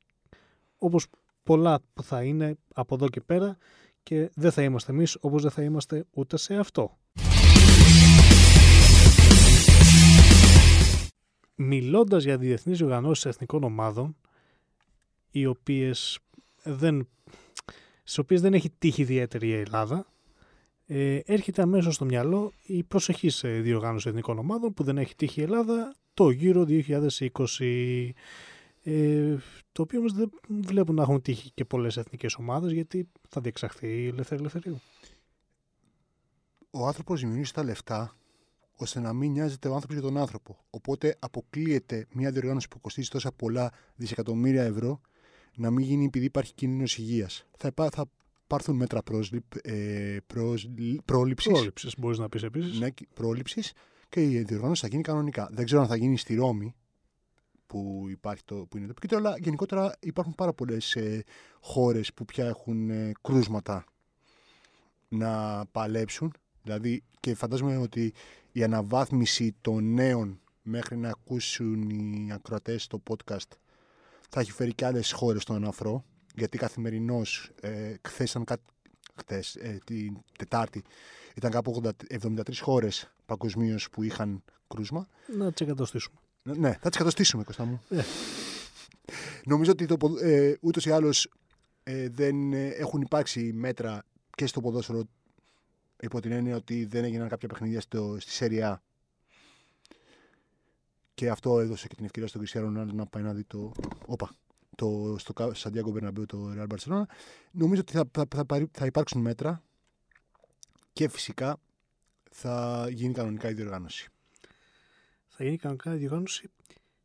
[0.78, 1.08] όπως
[1.44, 3.58] πολλά που θα είναι από εδώ και πέρα
[4.04, 6.98] και δεν θα είμαστε εμείς όπως δεν θα είμαστε ούτε σε αυτό.
[11.56, 14.16] Μιλώντας για διεθνείς οργανώσεις εθνικών ομάδων,
[15.32, 16.20] οι οποίες
[16.64, 17.08] δεν,
[18.04, 20.06] στις οποίες δεν έχει τύχει ιδιαίτερη η Ελλάδα,
[20.86, 25.40] ε, έρχεται αμέσως στο μυαλό η προσεχής ε, διοργάνωση εθνικών ομάδων που δεν έχει τύχει
[25.40, 28.10] η Ελλάδα το γύρο 2020.
[28.84, 29.36] Ε,
[29.72, 33.88] το οποίο όμως δεν βλέπουν να έχουν τύχει και πολλές εθνικές ομάδες γιατί θα διεξαχθεί
[33.88, 34.82] η ελευθερία ελευθερίου.
[36.72, 38.16] Ο άνθρωπος δημιουργήσει τα λεφτά
[38.76, 40.58] ώστε να μην νοιάζεται ο άνθρωπος για τον άνθρωπο.
[40.70, 45.02] Οπότε αποκλείεται μια διοργάνωση που κοστίζει τόσα πολλά δισεκατομμύρια ευρώ
[45.56, 47.46] να μην γίνει επειδή υπάρχει κίνδυνος υγείας.
[47.58, 48.06] Θα, υπά, θα
[48.48, 50.18] πάρθουν μέτρα πρόσληπ, ε,
[51.06, 51.52] πρόληψης.
[51.52, 52.80] Πρόληψης, μπορείς να πεις επίσης.
[52.80, 53.74] Ναι, πρόληψης
[54.10, 55.50] και η διοργάνωση θα γίνει κανονικά.
[55.52, 56.76] Δεν ξέρω αν θα γίνει στη Ρώμη
[57.66, 61.24] που, υπάρχει το, που είναι το επικέντρο, αλλά γενικότερα υπάρχουν πάρα πολλές ε,
[61.62, 63.86] χώρες που πια έχουν ε, κρούσματα
[65.08, 66.34] να παλέψουν.
[66.64, 68.14] Δηλαδή, και φαντάζομαι ότι
[68.52, 73.58] η αναβάθμιση των νέων μέχρι να ακούσουν οι ακροατές το podcast
[74.34, 78.46] θα έχει φέρει και άλλες χώρες στον αναφρό γιατί καθημερινώς ε, χθες ήταν
[79.16, 80.84] χθες, ε, την Τετάρτη
[81.36, 85.08] ήταν κάπου 73 χώρες παγκοσμίως που είχαν κρούσμα.
[85.38, 86.20] Να τις εγκατοστήσουμε.
[86.44, 87.82] Ναι, θα τις εγκατοστήσουμε, Κωστά μου.
[87.90, 88.04] Yeah.
[89.46, 91.32] Νομίζω ότι το, ε, ούτως ή άλλως
[91.84, 95.04] ε, δεν ε, έχουν υπάρξει μέτρα και στο ποδόσφαιρο
[96.02, 98.84] υπό την έννοια ότι δεν έγιναν κάποια παιχνίδια στο, στη Σέρια
[101.22, 103.72] και αυτό έδωσε και την ευκαιρία στον Κριστιανό Ρονάλντο να πάει να δει το.
[104.06, 104.30] Όπα.
[104.76, 107.02] Το, στο Σαντιάγκο Μπερναμπέου το Real Barcelona.
[107.52, 109.64] Νομίζω ότι θα, θα, θα, θα υπάρξουν μέτρα
[110.94, 111.60] και φυσικά
[112.32, 114.10] θα γίνει κανονικά η διοργάνωση.
[115.28, 116.50] Θα γίνει κανονικά η διοργάνωση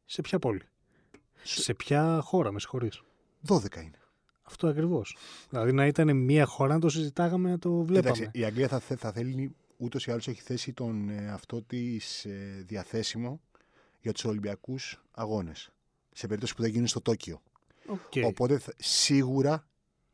[0.04, 0.62] σε ποια πόλη;
[1.42, 3.02] Σε, ποια χώρα, με συγχωρείς;
[3.48, 4.00] 12 είναι.
[4.42, 5.16] Αυτό ακριβώς.
[5.48, 7.98] Δηλαδή να ήταν μια χώρα να το συζητάγαμε, να το βλέπαμε.
[7.98, 12.24] Εντάξει, η Αγγλία θα, θα θέλει ούτως ή άλλως έχει θέσει τον ε, αυτό της
[12.24, 13.40] ε, διαθέσιμο
[14.06, 15.70] για τους Ολυμπιακούς αγώνες.
[16.12, 17.42] Σε περίπτωση που δεν γίνουν στο Τόκιο.
[17.88, 18.22] Okay.
[18.24, 19.66] Οπότε σίγουρα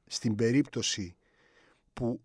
[0.07, 1.17] στην περίπτωση
[1.93, 2.21] που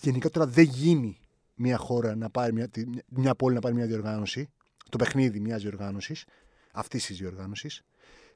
[0.00, 1.20] γενικότερα δεν γίνει
[1.54, 2.70] μια χώρα να πάρει μια,
[3.08, 4.48] μια πόλη να πάρει μια διοργάνωση,
[4.88, 6.24] το παιχνίδι μιας διοργάνωσης,
[6.72, 7.82] αυτής της διοργάνωσης,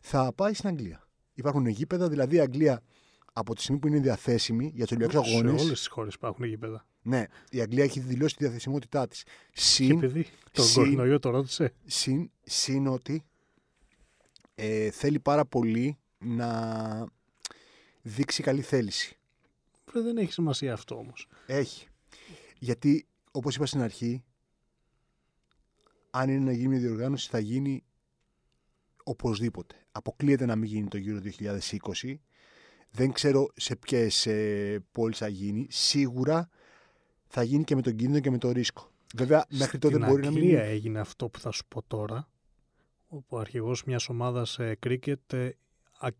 [0.01, 1.09] θα πάει στην Αγγλία.
[1.35, 2.83] Υπάρχουν γήπεδα, δηλαδή η Αγγλία
[3.33, 5.61] από τη στιγμή που είναι διαθέσιμη για τους Ολυμπιακούς Αγώνες.
[5.61, 6.87] Σε όλες τις χώρες υπάρχουν γήπεδα.
[7.03, 9.25] Ναι, η Αγγλία έχει δηλώσει τη διαθεσιμότητά της.
[9.53, 10.01] Συν.
[10.01, 11.73] Και επειδή τον κορονοϊό το ρώτησε.
[11.85, 13.25] Συν, συν ότι
[14.55, 17.07] ε, θέλει πάρα πολύ να
[18.03, 19.17] δείξει καλή θέληση.
[19.93, 21.29] Δεν έχει σημασία αυτό όμως.
[21.47, 21.87] Έχει.
[22.59, 24.25] Γιατί, όπως είπα στην αρχή,
[26.11, 27.85] αν είναι να γίνει μια διοργάνωση, θα γίνει
[29.05, 29.75] οπωσδήποτε.
[29.93, 32.15] Αποκλείεται να μην γίνει το γύρο 2020.
[32.91, 35.67] Δεν ξέρω σε ποιες ε, πόλεις θα γίνει.
[35.71, 36.49] Σίγουρα
[37.35, 38.91] θα γίνει και με τον κίνδυνο και με το ρίσκο.
[39.15, 40.43] Βέβαια, μέχρι τότε μπορεί να μην.
[40.43, 42.29] Στην έγινε αυτό που θα σου πω τώρα.
[43.07, 45.57] Όπου ο αρχηγός μιας ομάδας κρίκετ ε,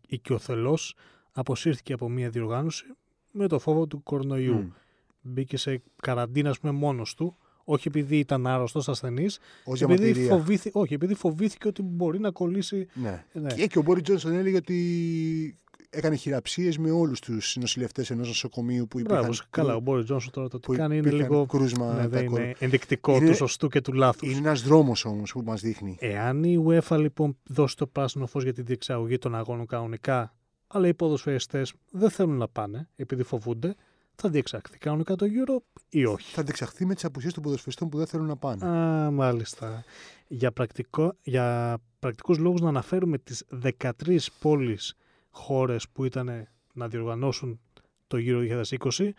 [0.07, 0.95] οικειοθελώς
[1.31, 2.85] αποσύρθηκε από μια διοργάνωση
[3.31, 4.71] με το φόβο του κορονοϊού.
[4.71, 4.75] Mm.
[5.21, 9.39] Μπήκε σε καραντίνα, ας πούμε, μόνος του όχι επειδή ήταν άρρωστος, ασθενής.
[9.79, 12.87] Επειδή, φοβήθη, όχι, επειδή φοβήθηκε ότι μπορεί να κολλήσει.
[12.93, 13.25] Ναι.
[13.33, 13.53] ναι.
[13.53, 15.57] Και, και ο Μπόρις Τζόνσον έλεγε ότι
[15.93, 19.21] έκανε χειραψίες με όλους τους νοσηλευτές ενός νοσοκομείου που υπήρχαν.
[19.21, 21.45] Μπράβο, καλά, ο Μπόρις Τζόνσον τώρα το τι κάνει είναι λίγο.
[21.45, 24.29] Κρούσμα, ναι, δεν είναι ενδεικτικό είναι, του σωστού και του λάθους.
[24.29, 25.97] Είναι ένας δρόμος όμως που μας δείχνει.
[25.99, 30.35] Εάν η UEFA λοιπόν δώσει το πράσινο φως για την διεξαγωγή των αγώνων κανονικά,
[30.67, 33.75] αλλά οι ποδοσφαιριστές δεν θέλουν να πάνε επειδή φοβούνται,
[34.15, 37.97] θα διεξαχθεί κανονικά το Euro ή όχι; Θα διεξαχθεί με τις απουσίες των ποδοσφαιριστών που
[37.97, 38.65] δεν θέλουν να πάνε.
[38.65, 39.83] Α, μάλιστα.
[40.27, 44.93] Για, πρακτικό, για πρακτικούς λόγους να αναφέρουμε τις 13 πόλεις
[45.33, 47.59] χώρες που ήταν να διοργανώσουν
[48.07, 48.63] το Euro
[48.97, 49.09] 2020,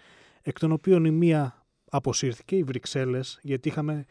[0.42, 4.05] εκ των οποίων η μία αποσύρθηκε, οι Βρυξέλλες, γιατί είχαμε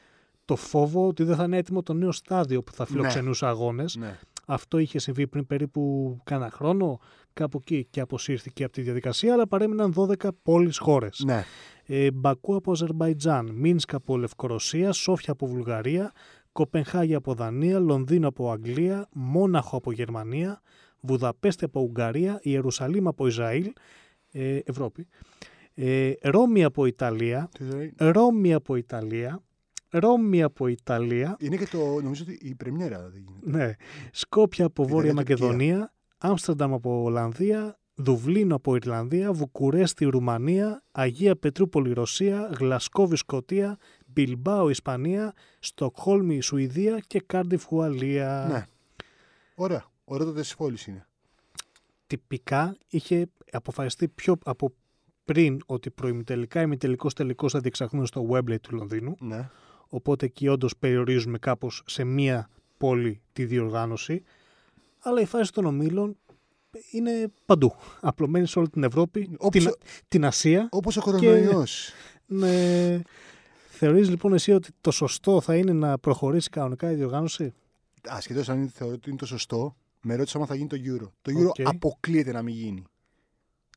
[0.46, 3.52] το φόβο ότι δεν θα είναι έτοιμο το νέο στάδιο που θα φιλοξενούσε ναι.
[3.52, 3.96] αγώνες.
[3.96, 4.20] Ναι.
[4.46, 7.00] Αυτό είχε συμβεί πριν περίπου κάνα χρόνο,
[7.34, 11.24] κάπου εκεί και αποσύρθηκε από τη διαδικασία, αλλά παρέμειναν 12 πόλεις χώρες.
[11.26, 11.44] Ναι.
[11.86, 16.12] Ε, Μπακού από Αζερμπαϊτζάν, Μίνσκα από Λευκορωσία, Σόφια από Βουλγαρία,
[16.52, 20.62] Κοπενχάγη από Δανία, Λονδίνο από Αγγλία, Μόναχο από Γερμανία,
[21.04, 23.74] Βουδαπέστη από Ουγγαρία, Ιερουσαλήμ από Ισραήλ,
[24.32, 25.08] ε, Ευρώπη,
[25.74, 27.50] ε, Ρώμη από Ιταλία,
[27.98, 29.42] Ρώμη από Ιταλία,
[29.90, 31.36] Ρώμη από Ιταλία.
[31.40, 33.58] Είναι και το, νομίζω ότι η πρεμιέρα δεν γίνεται.
[33.58, 33.76] Ναι.
[34.12, 42.50] Σκόπια από Βόρεια Μακεδονία, Άμστερνταμ από Ολλανδία, Δουβλίνο από Ιρλανδία, Βουκουρέστι Ρουμανία, Αγία Πετρούπολη Ρωσία,
[42.60, 48.48] Γλασκόβη Σκοτία, Μπιλμπάο Ισπανία, Στοκχόλμη Σουηδία και Κάρντιφ Ουαλία.
[48.52, 48.66] Ναι.
[49.56, 49.92] Ωραία.
[50.14, 51.08] Ωραία τότε πόλεις είναι.
[52.08, 54.74] Τυπικά είχε αποφασιστεί πιο από
[55.26, 59.16] πριν ότι προημιτελικά ή τελικό τελικό θα διεξαχθούν στο Webley του Λονδίνου.
[59.20, 59.50] Ναι.
[59.88, 64.24] Οπότε εκεί όντως περιορίζουμε κάπως σε μία πόλη τη διοργάνωση.
[65.00, 66.18] Αλλά η φάση των ομίλων
[66.92, 67.76] είναι παντού.
[68.02, 70.68] Απλωμένη σε όλη την Ευρώπη, Όπως την, ο- την Ασία.
[70.72, 71.92] Όπως ο κορονοϊός.
[72.26, 73.02] Ναι.
[73.70, 77.54] Θεωρείς λοιπόν εσύ ότι το σωστό θα είναι να προχωρήσει κανονικά η διοργάνωση;
[78.08, 81.10] Ασχέτως αν είναι- θεωρώ ότι είναι το σωστό, με ρώτησε άμα θα γίνει το Euro.
[81.22, 81.68] Το Euro OK.
[81.68, 82.84] αποκλείεται να μην γίνει.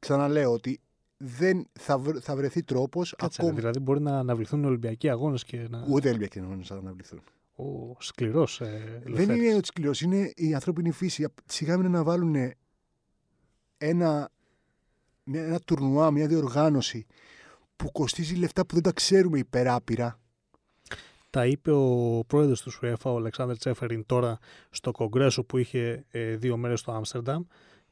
[0.00, 0.80] Ξαναλέω ότι
[1.16, 3.60] δεν θα, βρ- θα βρεθεί τρόπος Κάτσε, ρε, ακόμα.
[3.60, 5.86] δηλαδή μπορεί να αναβληθούν οι Ολυμπιακοί αγώνες και να...
[5.88, 7.20] Ούτε Ολυμπιακοί να θα αναβληθούν.
[7.56, 9.42] Ο σκληρός ε, Δεν Λευτέρης.
[9.44, 11.26] είναι ότι σκληρός, είναι η ανθρώπινη φύση.
[11.46, 12.34] Σιγά μην να βάλουν
[13.78, 14.30] ένα,
[15.24, 17.06] μια- ένα τουρνουά, μια διοργάνωση
[17.76, 20.18] που κοστίζει λεφτά που δεν τα ξέρουμε υπεράπειρα.
[21.36, 24.38] Τα είπε ο πρόεδρος του UEFA, ο Αλεξάνδρ Τσέφεριν, τώρα
[24.70, 27.42] στο κογκρέσο που είχε ε, δύο μέρες στο Άμστερνταμ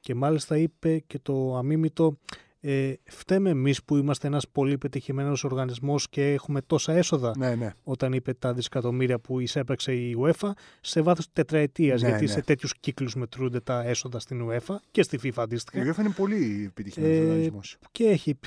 [0.01, 2.19] και μάλιστα είπε και το αμίμητο
[2.61, 7.73] ε, φταίμε εμείς που είμαστε ένας πολύ πετυχημένος οργανισμός και έχουμε τόσα έσοδα Ναι, ναι.
[7.85, 12.31] όταν είπε τα δισεκατομμύρια που εισέπραξε η UEFA σε βάθος τετραετίας Ναι, γιατί ναι.
[12.31, 16.11] σε τέτοιους κύκλους μετρούνται τα έσοδα στην UEFA και στη FIFA αντίστοιχα Η UEFA είναι
[16.17, 17.77] πολύ επιτυχημένο Ε, οργανισμός.
[17.93, 18.39] και έχει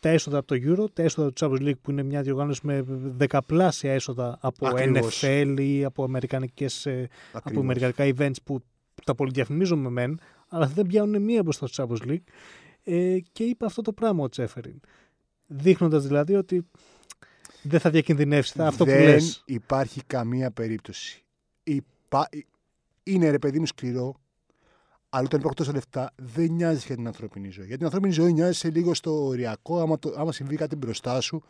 [0.00, 2.84] τα έσοδα από το Euro, τα έσοδα του Champions League που είναι μια διοργάνωση με
[2.86, 5.22] δεκαπλάσια έσοδα από Ακριβώς.
[5.24, 8.60] NFL ή από, αμερικανικές, ε, από αμερικανικά events που
[9.04, 12.22] τα πολυδιαφημίζουμε μεν, αλλά δεν πιάνουν μία μπροστά στο Champions League.
[12.84, 14.80] Ε, και είπε αυτό το πράγμα ο Τσέφεριν.
[15.46, 16.66] Δείχνοντας δηλαδή ότι
[17.62, 19.42] δεν θα διακινδυνεύσει θα, αυτό δεν που λες.
[19.46, 21.24] υπάρχει καμία περίπτωση.
[21.62, 22.28] Υπά...
[23.02, 24.14] Είναι ρε παιδί μου σκληρό,
[25.10, 27.66] αλλά όταν υπάρχουν τόσα λεφτά δεν νοιάζει για την ανθρώπινη ζωή.
[27.66, 31.20] Για την ανθρώπινη ζωή νοιάζει σε λίγο στο οριακό, άμα, το, άμα συμβεί κάτι μπροστά
[31.20, 31.42] σου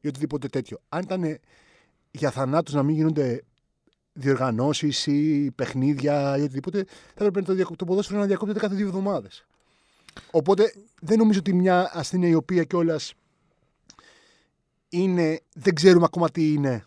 [0.00, 0.78] ή οτιδήποτε τέτοιο.
[0.88, 1.38] Αν ήταν
[2.10, 3.42] για θανάτους να μην γίνονται
[4.12, 8.86] διοργανώσεις ή παιχνίδια ή οτιδήποτε, θα έπρεπε το, διακο- το ποδόσφαιρο να διακόπτεται κάθε δύο
[8.86, 9.46] εβδομάδες.
[10.30, 13.14] Οπότε δεν νομίζω ότι μια ασθένεια η οποία κιόλας
[14.88, 16.84] είναι, δεν ξέρουμε ακόμα τι είναι.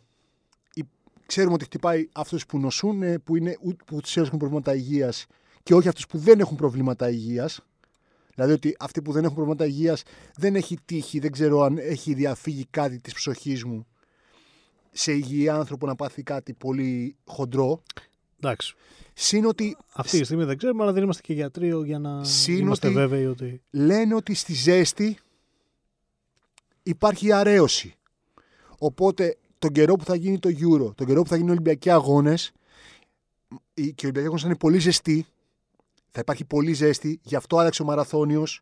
[0.73, 0.83] Ή-
[1.25, 5.25] Ξέρουμε ότι χτυπάει αυτούς που νοσούν, ε, που, είναι, ου- που τους έχουν προβλήματα υγείας
[5.67, 7.59] και όχι αυτούς που δεν έχουν προβλήματα υγείας.
[8.35, 10.03] Δηλαδή ότι αυτοί που δεν έχουν προβλήματα υγείας
[10.35, 13.87] δεν έχει τύχει, δεν ξέρω αν έχει διαφύγει κάτι της ψυχής μου
[14.91, 17.81] σε υγιή άνθρωπο να πάθει κάτι πολύ χοντρό.
[18.39, 18.75] Εντάξει.
[19.13, 22.57] Συν ότι Αυτή τη στιγμή δεν ξέρουμε, αλλά δεν είμαστε και γιατροί για να Συν
[22.57, 23.61] είμαστε ότι- βέβαιοι ότι.
[23.71, 25.17] λένε ότι στη ζέστη
[26.83, 27.95] υπάρχει αρέωση.
[28.77, 31.89] Οπότε τον καιρό που θα γίνει το Euro, τον καιρό που θα γίνουν οι Ολυμπιακοί
[31.89, 32.51] αγώνες,
[33.73, 35.25] και οι Ολυμπιακοί αγώνες θα είναι πολύ ζεστοί,
[36.17, 38.61] θα υπάρχει πολύ ζέστη, γι' αυτό άλλαξε ο Μαραθώνιος.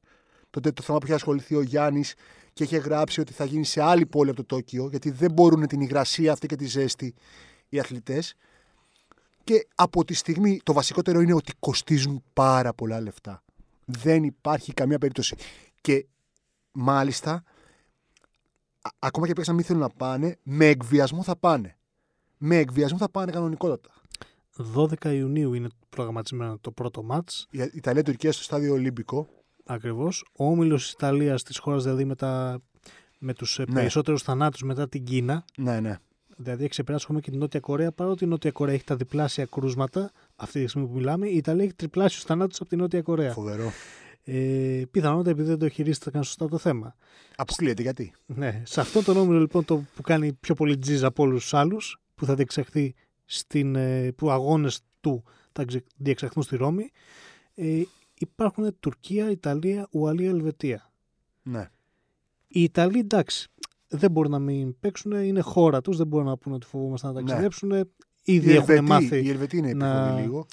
[0.49, 2.13] Τότε το θέμα που είχε ασχοληθεί ο Γιάννης
[2.53, 5.67] και είχε γράψει ότι θα γίνει σε άλλη πόλη από το Τόκιο, γιατί δεν μπορούν
[5.67, 7.13] την υγρασία αυτή και τη ζέστη
[7.69, 8.35] οι αθλητές.
[9.43, 13.43] Και από τη στιγμή, το βασικότερο είναι ότι κοστίζουν πάρα πολλά λεφτά.
[13.85, 15.35] Δεν υπάρχει καμία περίπτωση.
[15.81, 16.05] Και
[16.71, 17.31] μάλιστα,
[18.81, 21.77] α- ακόμα και παίξαν να μην θέλουν να πάνε, με εκβιασμό θα πάνε.
[22.37, 23.89] Με εκβιασμό θα πάνε κανονικότατα.
[24.75, 27.47] 12 Ιουνίου είναι προγραμματισμένο το πρώτο μάτς.
[27.51, 29.27] Η Ιταλία-Τουρκία στο στάδιο Ολύμπικο.
[29.65, 30.25] Ακριβώς.
[30.37, 32.61] Ο όμιλος της Ιταλίας της χώρας δηλαδή με, τα,
[33.19, 33.65] με τους ναι.
[33.67, 33.73] Ναι.
[33.73, 35.45] περισσότερους θανάτους μετά την Κίνα.
[35.57, 35.97] Ναι, ναι.
[36.37, 37.91] Δηλαδή έχει ξεπεράσει ακόμα και την Νότια Κορέα.
[37.91, 41.63] Παρότι η Νότια Κορέα έχει τα διπλάσια κρούσματα αυτή τη στιγμή που μιλάμε, η Ιταλία
[41.63, 43.31] έχει τριπλάσιους θανάτους από την Νότια Κορέα.
[43.31, 43.71] Φοβερό.
[44.23, 46.95] Ε, πιθανότατα επειδή δεν το χειρίστηκαν σωστά το θέμα.
[47.35, 48.61] Αποκλείεται γιατί; Ναι.
[48.65, 51.99] Σε αυτό τον όμιλο λοιπόν το που κάνει πιο πολύ τζιζ από όλους τους άλλους,
[52.15, 56.89] που θα διεξαχθεί στην, ε, που αγώνες του θα ξε- διεξαχθούν στη Ρώμη,
[57.55, 57.81] ε,
[58.19, 60.91] υπάρχουν Τουρκία, Ιταλία, Ουαλία, Ελβετία.
[61.43, 61.69] Ναι.
[62.47, 63.47] Οι Ιταλοί εντάξει,
[63.87, 67.13] δεν μπορούν να μην παίξουν, είναι χώρα τους, δεν μπορούν να πούνε ότι φοβόμαστε να
[67.13, 67.71] ταξιδέψουν.
[68.23, 69.23] Ήδη Οι έχουν Ελβετοί, μάθει.
[69.25, 70.45] οι Ελβετοί είναι να- επίφοβοι λίγο.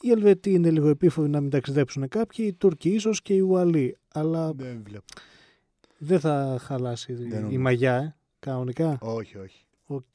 [0.00, 3.96] Οι Ελβετοί είναι λίγο επίφοβοι να μην ταξιδέψουν κάποιοι, οι Τούρκοι ίσως και οι Ουαλοί.
[4.08, 5.04] Αλλά Δεν βλέπω.
[5.98, 7.60] δεν θα χαλάσει η- η νομίζω.
[7.60, 8.98] μαγιά, ε, κανονικά.
[9.00, 9.66] Όχι, όχι.
[9.86, 10.14] Οκ.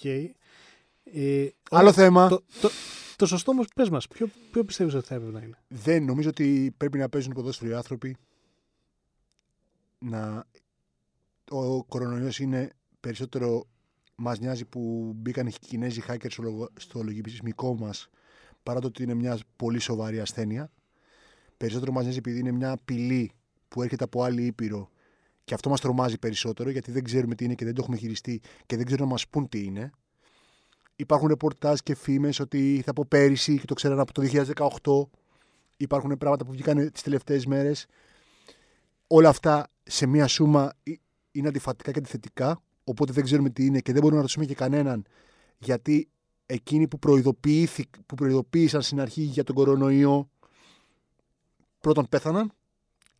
[1.13, 2.27] Ε, Άλλο ο- θέμα.
[2.27, 2.69] Το, το,
[3.15, 6.29] το σωστό όμως, πες μας, ποιο, ποιο πιστεύεις ότι θα έπρεπε να είναι; Δεν νομίζω
[6.29, 8.17] ότι πρέπει να παίζουν ποδόσφαιρο οι άνθρωποι.
[9.99, 10.45] Να...
[11.51, 12.69] Ο κορονοϊός είναι
[12.99, 13.67] περισσότερο
[14.15, 18.09] μας νοιάζει που μπήκαν οι Κινέζοι hackers στο λογο- στο λογισμικό μας
[18.63, 20.71] παρά το ότι είναι μια πολύ σοβαρή ασθένεια.
[21.57, 23.31] Περισσότερο μας νοιάζει επειδή είναι μια απειλή
[23.67, 24.89] που έρχεται από άλλη ήπειρο
[25.43, 28.41] και αυτό μας τρομάζει περισσότερο γιατί δεν ξέρουμε τι είναι και δεν το έχουμε χειριστεί
[28.65, 29.91] και δεν ξέρουν να μας πούν τι είναι.
[30.99, 35.17] Υπάρχουν ρεπορτάζ και φήμες ότι θα από πέρυσι και το ξέραν από το 2018
[35.77, 37.85] υπάρχουν πράγματα που βγήκαν τις τελευταίες μέρες.
[39.07, 40.91] Όλα αυτά σε μία σούμα ε-
[41.31, 44.55] είναι αντιφατικά και αντιθετικά, οπότε δεν ξέρουμε τι είναι και δεν μπορούμε να ρωτήσουμε και
[44.55, 45.05] κανέναν
[45.57, 46.09] γιατί
[46.45, 50.29] εκείνοι που, προειδοποιήθη- που προειδοποίησαν στην αρχή για τον κορονοϊό
[51.79, 52.51] πρώτον πέθαναν,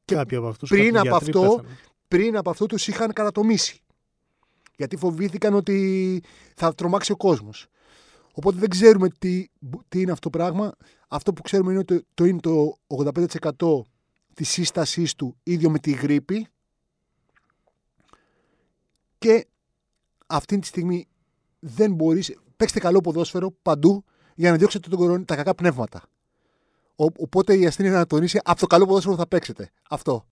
[0.06, 0.70] Και Κάποιοι από αυτούς.
[0.70, 1.64] πριν από αυτό-
[2.08, 3.82] πριν από αυτό τους είχαν κατατομήσει.
[4.80, 6.22] Γιατί φοβήθηκαν ότι
[6.56, 7.68] θα τρομάξει ο κόσμος.
[8.34, 9.48] Οπότε δεν ξέρουμε τι,
[9.88, 10.76] τι είναι αυτό το πράγμα.
[11.08, 13.52] Αυτό που ξέρουμε είναι ότι το, είναι το 85%
[14.34, 16.48] της σύστασής του ίδιο με τη γρήπη
[19.18, 19.48] και
[20.28, 21.08] αυτή τη στιγμή
[21.60, 24.04] δεν μπορείς, παίξτε καλό ποδόσφαιρο παντού
[24.36, 26.04] για να διώξετε τον κορονοϊό, τα κακά πνεύματα.
[26.96, 29.72] Ο, οπότε η ασθένεια να τονίσει από το καλό ποδόσφαιρο που θα παίξετε.
[29.90, 30.26] Αυτό.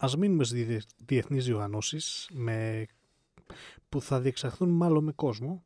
[0.00, 2.86] Ας μείνουμε στις διεθνείς διοργανώσεις με...
[3.88, 5.64] που θα διεξαχθούν μάλλον με κόσμο,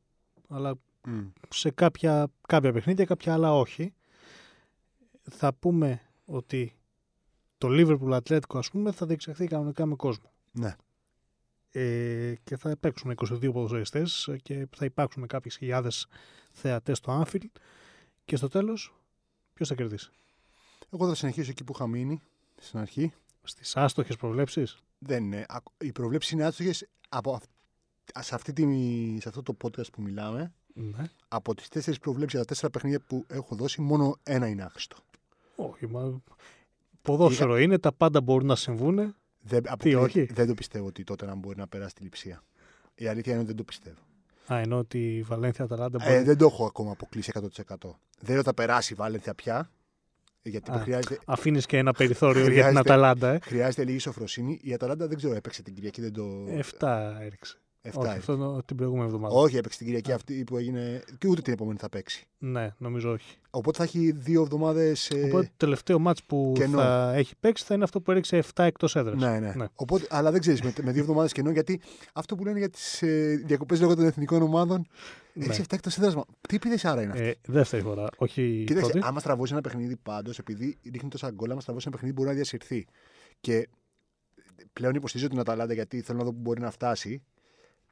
[0.48, 0.74] αλλά
[1.48, 3.94] σε κάποια, κάποια παιχνίδια, κάποια άλλα όχι.
[5.22, 6.76] Θα πούμε ότι
[7.58, 10.32] το Liverpool Atletico ας πούμε θα διεξαχθεί κανονικά με κόσμο.
[10.52, 10.76] Ναι.
[11.70, 16.06] Ε, και θα παίξουν 22 ποδοσφαιριστές και θα υπάρξουν κάποιες χιλιάδες
[16.50, 17.50] θεατές στο Anfield
[18.24, 18.94] και στο τέλος
[19.54, 20.10] ποιος θα κερδίσει;
[20.90, 22.20] Εγώ θα συνεχίσω εκεί που είχα μείνει
[22.56, 23.12] στην αρχή.
[23.42, 25.46] Στις άστοχες προβλέψεις; Δεν είναι.
[25.78, 27.50] Οι προβλέψεις είναι άστοχες από αυ-
[28.20, 28.62] σε, αυτή τη,
[29.20, 30.52] σε αυτό το podcast που μιλάμε.
[30.74, 31.04] Ναι.
[31.28, 34.96] Από τις τέσσερις προβλέψεις για τα τέσσερα παιχνίδια που έχω δώσει, μόνο ένα είναι άχρηστο.
[35.56, 36.20] Όχι, μα...
[37.02, 39.14] Ποδόσφαιρο είναι, τα πάντα μπορούν να συμβούν.
[39.40, 42.42] Δεν, αποκλεί- όχι; δεν το πιστεύω ότι τότε να μπορεί να περάσει τη λειψία.
[42.94, 44.00] Η αλήθεια είναι ότι δεν το πιστεύω.
[44.52, 46.14] Α, ενώ ότι η Βαλένθια Αταλάντα μπορεί...
[46.14, 47.40] Ε, δεν το έχω ακόμα αποκλείσει 100%.
[47.40, 47.70] Δεν
[48.28, 49.70] λέω ότι θα περάσει η Βάλενθια πια.
[50.42, 50.78] Γιατί Α.
[50.78, 53.38] χρειάζεται, Αφήνεις και ένα περιθώριο για την Χρειάζεται- Αταλάντα, ε.
[53.42, 54.60] χρειάζεται λίγη σοφροσύνη.
[54.62, 56.00] Η Αταλάντα δεν ξέρω, έπαιξε την Κυριακή.
[56.00, 56.44] Δεν το...
[56.48, 57.56] Εφτά έριξε.
[57.84, 58.32] Εφτά Όχι, έπαιξε.
[58.32, 59.34] αυτό την προηγούμενη εβδομάδα.
[59.34, 61.02] Όχι, έπαιξε την Κυριακή αυτή που έγινε.
[61.18, 62.26] και ούτε την επόμενη θα παίξει.
[62.38, 63.36] Ναι, νομίζω όχι.
[63.50, 65.10] Οπότε θα έχει δύο εβδομάδες.
[65.24, 66.78] Οπότε το τελευταίο μάτς που κενό.
[66.78, 69.20] θα έχει παίξει θα είναι αυτό που έριξε 7 εκτός έδρας.
[69.20, 69.52] Ναι, ναι.
[69.56, 69.66] Ναι.
[69.74, 71.80] Οπότε, αλλά δεν ξέρεις, με, με δύο εβδομάδες κενό, γιατί
[72.12, 74.86] αυτό που λένε για τις ε, διακοπές λόγω των εθνικών ομάδων.
[75.32, 75.44] Ναι.
[75.44, 76.24] Έχει 7 εκτός έδρασμα.
[76.48, 79.06] Τι επίδεση άρα είναι αυτή; Ε, δεύτερη φορά, όχι Κοίταξε, πρώτη.
[79.06, 82.34] άμα στραβώσει ένα παιχνίδι πάντως, επειδή ρίχνει τόσα γκολ, άμα στραβώσει ένα παιχνίδι μπορεί να
[82.34, 82.86] διασυρθεί.
[83.40, 83.68] Και
[84.72, 87.22] πλέον υποστηρίζω την Αταλάντα γιατί θέλω να δω που μπορεί να φτάσει.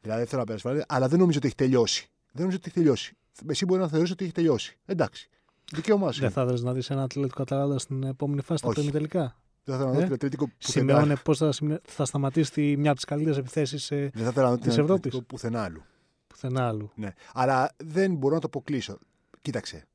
[0.01, 2.03] Δηλαδή δεν θέλω να περάσει, βαρύ, αλλά δεν νομίζω ότι έχει τελειώσει.
[2.33, 3.17] Δεν νομίζω ότι έχει τελειώσει.
[3.49, 4.79] Εσύ μπορεί να θεωρήσει ότι έχει τελειώσει.
[4.85, 5.29] Εντάξει.
[5.73, 6.21] Δικαίωμά σου.
[6.21, 8.75] Δεν θα ήθελες να δεις ένα Ατλέτικο Αταλάντα στην επόμενη φάση, τα Όχι.
[8.77, 9.41] πρώιμη τελικά.
[9.65, 10.93] Δεν θα ήθελα να δω Ε, την Ατλέτικο πουθενά.
[10.93, 14.31] Σημειώνε πώς θα, σημει- θα σταματήσει τη- μια από τις καλύτερες επιθέσεις ε, Δεν θα
[14.31, 15.07] ήθελα να δω της την Ευρώπης.
[15.07, 15.83] Ατλέτικο πουθενά άλλου.
[16.27, 16.91] πουθενά άλλου.
[16.95, 17.13] Ναι.
[17.33, 18.99] Αλλά δεν μπορώ να το αποκλείσω.
[19.43, 19.87] Κοίταξε.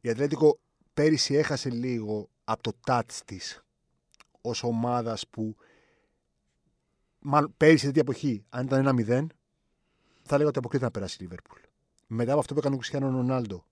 [0.00, 0.58] Η Ατλέτικο
[0.94, 3.62] πέρυσι έχασε λίγο από το touch της
[4.40, 5.56] ως ομάδας που.
[7.20, 9.26] Μάλλον πέρυσι τέτοια εποχή, αν ήταν ένα 0,
[10.22, 11.60] θα έλεγα ότι αποκλείται να περάσει η Λίβερπουλ.
[12.06, 13.64] Μετά από αυτό που έκανε ο Κριστιανό Ρονάλντο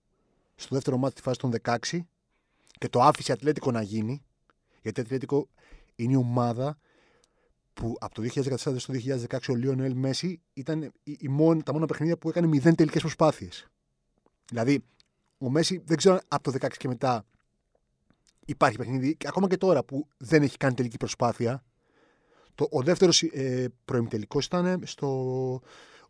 [0.55, 1.99] στο δεύτερο μάτι της φάσης των 16
[2.77, 4.23] και το άφησε η Ατλέτικο να γίνει,
[4.81, 5.47] γιατί η Ατλέτικο
[5.95, 6.77] είναι η ομάδα
[7.73, 8.93] που από το 2014 στο
[9.29, 13.01] 2016 ο Λίονελ Μέση ήταν η, η μόνη, τα μόνα παιχνίδια που έκανε μηδέν τελικές
[13.01, 13.67] προσπάθειες.
[14.49, 14.83] Δηλαδή,
[15.37, 17.25] ο Μέση δεν ξέρω αν από το 16 και μετά
[18.45, 21.63] υπάρχει παιχνίδι, και ακόμα και τώρα που δεν έχει κάνει τελική προσπάθεια.
[22.59, 25.61] Το, ο δεύτερος ε, προημιτελικός ήταν στο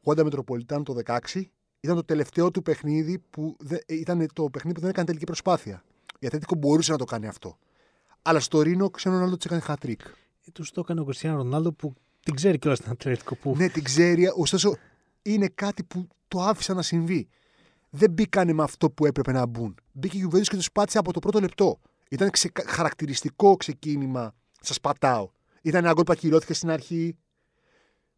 [0.03, 1.17] Wanda Metropolitan το 16.
[1.79, 5.25] Ήταν το τελευταίο του παιχνίδι που δε, ε, ήταν το παιχνίδι που δεν έκανε τελική
[5.25, 5.83] προσπάθεια.
[6.19, 7.57] Η Ατλέτικο μπορούσε να το κάνει αυτό.
[8.21, 10.01] Αλλά στο Ρήνο, ξέρω ο Ρονάλντο της έκανε χατρίκ.
[10.45, 13.35] Ε, τους το έκανε ο Κριστιανό Ρονάλντο που την ξέρει κιόλας την Ατλέτικο.
[13.35, 13.53] Που...
[13.57, 14.75] Ναι, την ξέρει, ωστόσο
[15.21, 17.27] είναι κάτι που το άφησα να συμβεί.
[17.89, 19.75] Δεν μπήκανε με αυτό που έπρεπε να μπουν.
[19.91, 21.79] Μπήκε η Juventus και τους πάτησε από το πρώτο λεπτό.
[22.09, 22.51] Ήταν ξε...
[22.65, 24.35] χαρακτηριστικό ξεκίνημα.
[24.61, 25.29] Σας πατάω.
[25.61, 27.17] Ήταν ένα γκολ που ακυρώθηκε στην αρχή.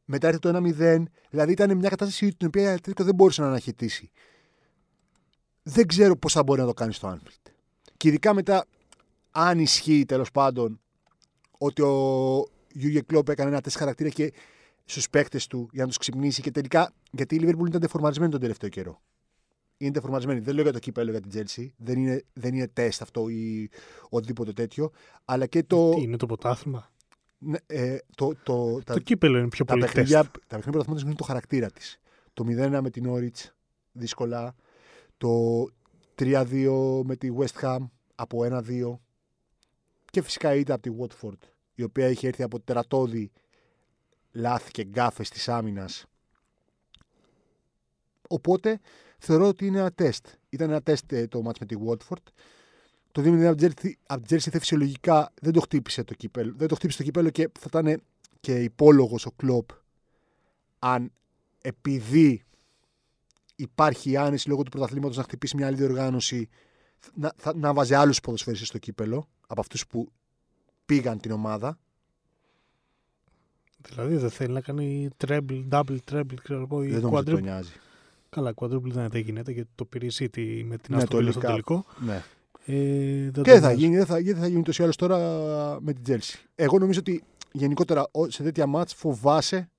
[0.06, 1.04] Μετά ήρθε το 1-0.
[1.30, 4.12] Δηλαδή ήταν μια κατάσταση την οποία η Ατλέτικο δεν μπορούσε να αναχαιτήσει.
[5.64, 7.52] Δεν ξέρω πώς θα μπορεί να το κάνει στο Anfield.
[7.98, 8.66] Και ειδικά μετά,
[9.32, 10.80] αν ισχύει τέλος πάντων
[11.58, 14.34] ότι ο Γιούγε Κλόπ έκανε ένα τεστ χαρακτήρα και
[14.86, 16.94] στους παίκτες του για να τους ξυπνήσει και τελικά.
[17.12, 19.02] Γιατί η Liverpool ήταν δεφορματισμένη τον τελευταίο καιρό.
[19.78, 20.40] Είναι δεφορματισμένη.
[20.40, 21.68] Δεν λέω για το κύπελο για την Chelsea.
[21.78, 23.70] Δεν είναι, δεν είναι τεστ αυτό ή
[24.10, 24.92] οτιδήποτε τέτοιο.
[25.26, 25.90] Αλλά και το.
[25.90, 26.92] Τι είναι το ποτάθλημα.
[27.44, 30.34] Ναι, ε, το, το, τα, το κύπελο είναι πιο τα πολύ παιχνίδια, τεστ.
[30.34, 32.00] τα παιχνίδια πρωταθλήματος είναι το χαρακτήρα της.
[32.34, 33.50] Το 0-1 με την Norwich
[33.92, 34.56] δύσκολα.
[35.18, 35.66] Το
[36.20, 37.78] 3-2 με τη West Ham
[38.16, 39.00] από 1-2.
[40.06, 43.32] Και φυσικά ήταν από τη Watford, η οποία είχε έρθει από τερατώδη
[44.32, 46.06] λάθη και γκάφες της άμυνας.
[48.28, 48.80] Οπότε
[49.18, 50.28] θεωρώ ότι είναι ένα τεστ.
[50.50, 52.24] Ήταν ένα τεστ ε, το μάτς με τη Watford.
[53.12, 56.54] Το 2-0 από την Jersey- από την Jersey φυσιολογικά δεν το χτύπησε το κύπελο.
[56.56, 58.02] Δεν το χτύπησε το κύπελο και θα ήταν
[58.40, 59.70] και υπόλογος ο Κλόπ
[60.80, 61.12] αν
[61.62, 62.44] επειδή
[63.56, 66.50] υπάρχει η άνεση λόγω του πρωταθλήματος να χτυπήσει μια άλλη διοργάνωση
[67.14, 70.12] να, θα, να βάζει άλλους ποδοσφαίριστες στο κύπελο από αυτούς που
[70.86, 71.80] πήγαν την ομάδα.
[73.82, 77.40] Δηλαδή δεν θέλει να κάνει treble, double, treble, ξέρω εγώ, ή δεν νομίζω ότι τον
[77.40, 77.42] quadruple.
[77.44, 77.72] νοιάζει.
[78.30, 81.18] Καλά, quadruple δεν, δεν γίνεται γιατί το πήρε η City με την Ναι, Aston το
[81.18, 81.48] Villa στο League Cup.
[81.48, 81.86] τελικό.
[82.00, 82.24] Ναι.
[82.66, 82.74] Ε,
[83.32, 83.76] δεν Και τον θα νοιάζει.
[83.76, 85.18] γίνει, δεν θα, γιατί θα γίνει ούτως ή άλλως τώρα
[85.82, 86.36] με την Chelsea.
[86.56, 89.70] Εγώ νομίζω ότι γενικότερα ο- σε τέτοια μάτς φοβάσαι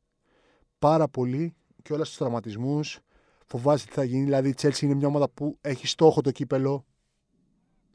[0.79, 2.99] πάρα πολύ και όλα στους τραυματισμούς.
[3.47, 4.25] Φοβάσαι τι θα γίνει.
[4.25, 6.85] Δηλαδή η Chelsea είναι μια ομάδα που έχει στόχο το κύπελο.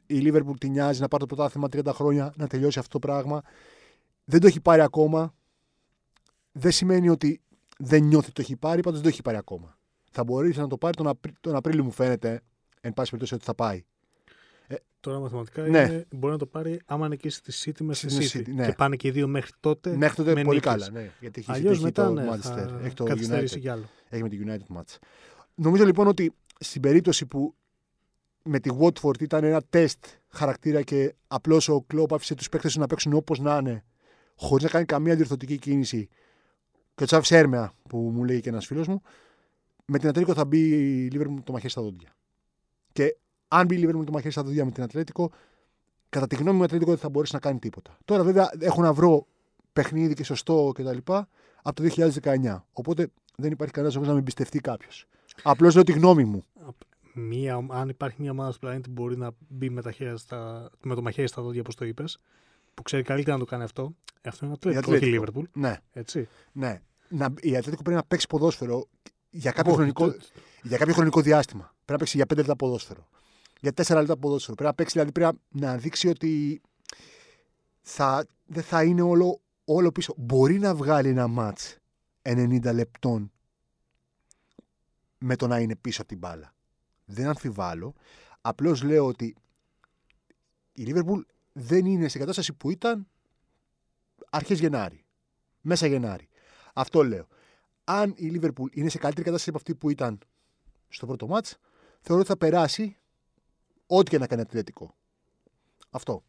[0.09, 3.41] η Λίβερπουλ την νοιάζει να πάρει το πρωτάθλημα 30 χρόνια, να τελειώσει αυτό το πράγμα.
[4.25, 5.33] Δεν το έχει πάρει ακόμα.
[6.51, 7.41] Δεν σημαίνει ότι
[7.77, 9.77] δεν νιώθει ότι το έχει πάρει, πάντως δεν το έχει πάρει ακόμα.
[10.11, 11.33] Θα μπορέσει να το πάρει τον, Απρί...
[11.41, 12.41] τον Απρίλιο, μου φαίνεται,
[12.81, 13.83] εν πάση περιπτώσει, ότι θα πάει.
[14.99, 15.67] Τώρα μαθηματικά Ναι.
[15.79, 18.49] είναι, μπορεί να το πάρει άμα νικήσει τη City μες στη Στη City.
[18.49, 18.65] City, ναι.
[18.65, 19.95] Και πάνε και οι δύο μέχρι τότε.
[19.95, 20.71] Μέχρι τότε με πολύ νίκες.
[20.71, 20.89] καλά.
[20.91, 23.61] Ναι, γιατί έχει, Αλλιώς έχει μετά το ναι, Manchester, θα έχει το καθυστερήσει United.
[23.61, 23.83] κι άλλο.
[24.09, 24.95] Έχει με τη United match.
[25.55, 27.55] Νομίζω λοιπόν ότι στην περίπτωση που
[28.43, 32.87] με τη Watford ήταν ένα τεστ χαρακτήρα και απλώς ο Κλόπ άφησε τους παίκτες να
[32.87, 33.83] παίξουν όπως να είναι,
[34.35, 36.07] χωρίς να κάνει καμία διορθωτική κίνηση
[36.95, 39.01] και του άφησε έρμεα, που μου λέει και ένας φίλος μου,
[39.85, 40.59] με την Ατλέτικο θα μπει
[41.05, 42.09] η Liverpool με το μαχαίρι στα δόντια.
[42.91, 43.17] Και
[43.47, 45.31] αν μπει η Liverpool με το μαχαίρι στα δόντια με την Ατλέτικο,
[46.09, 47.97] κατά τη γνώμη μου η Ατλέτικο δεν θα μπορέσει να κάνει τίποτα.
[48.05, 49.25] Τώρα βέβαια έχω να βρω
[49.73, 50.97] παιχνίδι και σωστό κτλ.
[51.61, 51.83] από το
[52.23, 52.63] 2019.
[52.73, 55.05] Οπότε δεν υπάρχει κανένας λόγος να με εμπιστευτεί κάποιος.
[55.43, 56.43] Απλώς λέω τη γνώμη μου.
[57.13, 60.69] Μία, αν υπάρχει μια ομάδα στον πλανήτη που μπορεί να μπει με, τα χέρια στα,
[60.83, 62.19] με το μαχαίρι στα δόντια, όπως το είπες,
[62.73, 65.41] που ξέρει καλύτερα να το κάνει αυτό, αυτό είναι Η Ατλέτικο, όχι η Ατλέτικο.
[65.41, 65.49] Liverpool.
[65.53, 66.27] Ναι, Έτσι.
[66.51, 66.81] ναι.
[67.09, 68.87] Να, η Ατλέτικο πρέπει να παίξει ποδόσφαιρο
[69.29, 70.17] για κάποιο, Όχι, χρονικό, το-
[70.63, 71.63] για κάποιο χρονικό διάστημα.
[71.63, 73.07] Πρέπει να παίξει για 5 λεπτά ποδόσφαιρο.
[73.61, 74.55] Για 4 λεπτά ποδόσφαιρο.
[74.55, 76.61] Πρέπει να παίξει, δηλαδή πρέπει να, να δείξει ότι
[77.81, 80.13] θα, δεν θα είναι όλο, όλο πίσω.
[80.17, 81.77] Μπορεί να βγάλει ένα μάτς
[82.21, 83.31] 90 λεπτών
[85.17, 86.53] με το να είναι πίσω από την μπάλα.
[87.05, 87.93] Δεν αμφιβάλλω.
[88.41, 89.35] Απλώς λέω ότι
[90.73, 91.21] η Liverpool
[91.53, 93.07] δεν είναι στην κατάσταση που ήταν
[94.29, 95.05] αρχές Γενάρη.
[95.61, 96.27] Μέσα Γενάρη.
[96.73, 97.27] Αυτό λέω.
[97.83, 100.19] Αν η Liverpool είναι σε καλύτερη κατάσταση από αυτή που ήταν
[100.89, 101.57] στο πρώτο μάτς,
[102.01, 102.97] θεωρώ ότι θα περάσει
[103.87, 104.95] ό,τι και να κάνει ατλετικό.
[105.89, 106.23] Αυτό.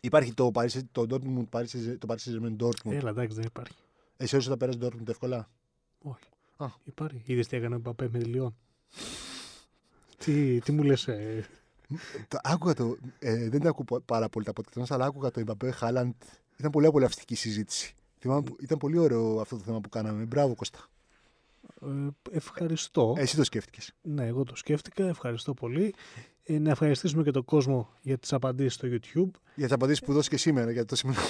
[0.00, 2.92] Υπάρχει το Paris, το Dortmund, Paris, το Paris Saint-Germain Dortmund.
[2.92, 3.74] Έλα, εντάξει, δεν υπάρχει.
[4.16, 5.48] Εσύ όσο θα περάσει το Dortmund εύκολα;
[6.02, 6.24] Όχι.
[6.56, 6.66] Α.
[6.84, 7.22] Υπάρχει.
[7.24, 8.56] Είδες τι έκανε ο Μπαπέ με τη Λιόν;
[10.18, 11.46] τι, τι μου λες, ε,
[12.28, 15.42] Το, άκουγα το, ε, δεν τα ακούω πάρα πολύ τα podcast μας, αλλά άκουγα το
[15.46, 16.10] Mbappé Haaland.
[16.56, 17.94] Ήταν πολύ απολαυστική συζήτηση.
[18.18, 20.24] Θυμάμαι που- ήταν πολύ ωραίο αυτό το θέμα που κάναμε.
[20.24, 20.78] Μπράβο Κώστα.
[21.82, 21.86] Ε,
[22.30, 23.14] ευχαριστώ.
[23.16, 23.92] Εσύ το σκέφτηκες.
[24.02, 25.08] Ναι, εγώ το σκέφτηκα.
[25.08, 25.94] Ευχαριστώ πολύ.
[26.42, 29.30] Ε, να ευχαριστήσουμε και τον κόσμο για τις απαντήσεις στο YouTube.
[29.54, 31.24] Για τις απαντήσεις που δώσει και σήμερα για το σημερινό.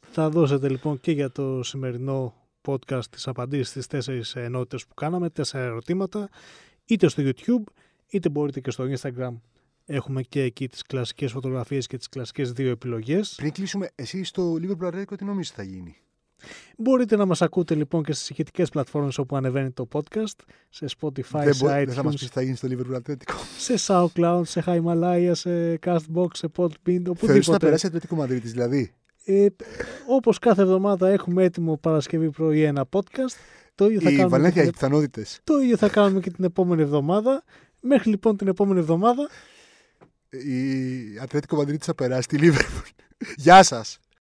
[0.00, 2.34] Θα δώσετε λοιπόν και για το σημερινό
[2.66, 6.28] podcast τις απαντήσεις στις τέσσερις ενότητες που κάναμε, τέσσερα ερωτήματα,
[6.84, 7.72] είτε στο YouTube,
[8.06, 9.40] είτε μπορείτε και στο Instagram.
[9.84, 13.34] Έχουμε και εκεί τις κλασικές φωτογραφίες και τις κλασικές δύο επιλογές.
[13.36, 15.96] Πριν κλείσουμε, εσύ στο Liverpool Atletico τι νομίζεις θα γίνει;
[16.76, 21.40] Μπορείτε να μας ακούτε λοιπόν και στις ηχητικές πλατφόρμες όπου ανεβαίνει το podcast, σε Spotify,
[21.44, 23.34] δεν, σε μπο- δεν θα μας iTunes, πεις τι θα γίνεις στο Liverpool Atletico.
[23.58, 27.58] σε SoundCloud, σε Himalaya, σε Castbox, σε Podbean, Θεωρείς να οπουδήποτε.
[27.58, 28.92] περάσει Atletico Madrid δηλαδή;
[29.24, 29.46] Ε,
[30.08, 33.36] όπως κάθε εβδομάδα έχουμε έτοιμο Παρασκευή πρωί ένα podcast.
[33.74, 34.80] Το ίδιο, θα Η κάνουμε Βαλένθια και έχει την...
[34.80, 35.40] πιθανότητες.
[35.44, 37.44] το ίδιο θα κάνουμε και την επόμενη εβδομάδα.
[37.80, 39.28] Μέχρι λοιπόν την επόμενη εβδομάδα
[40.30, 40.60] Η
[41.26, 42.88] Atletico Madrid θα περάσει τη Liverpool.
[43.36, 43.98] Γεια σας.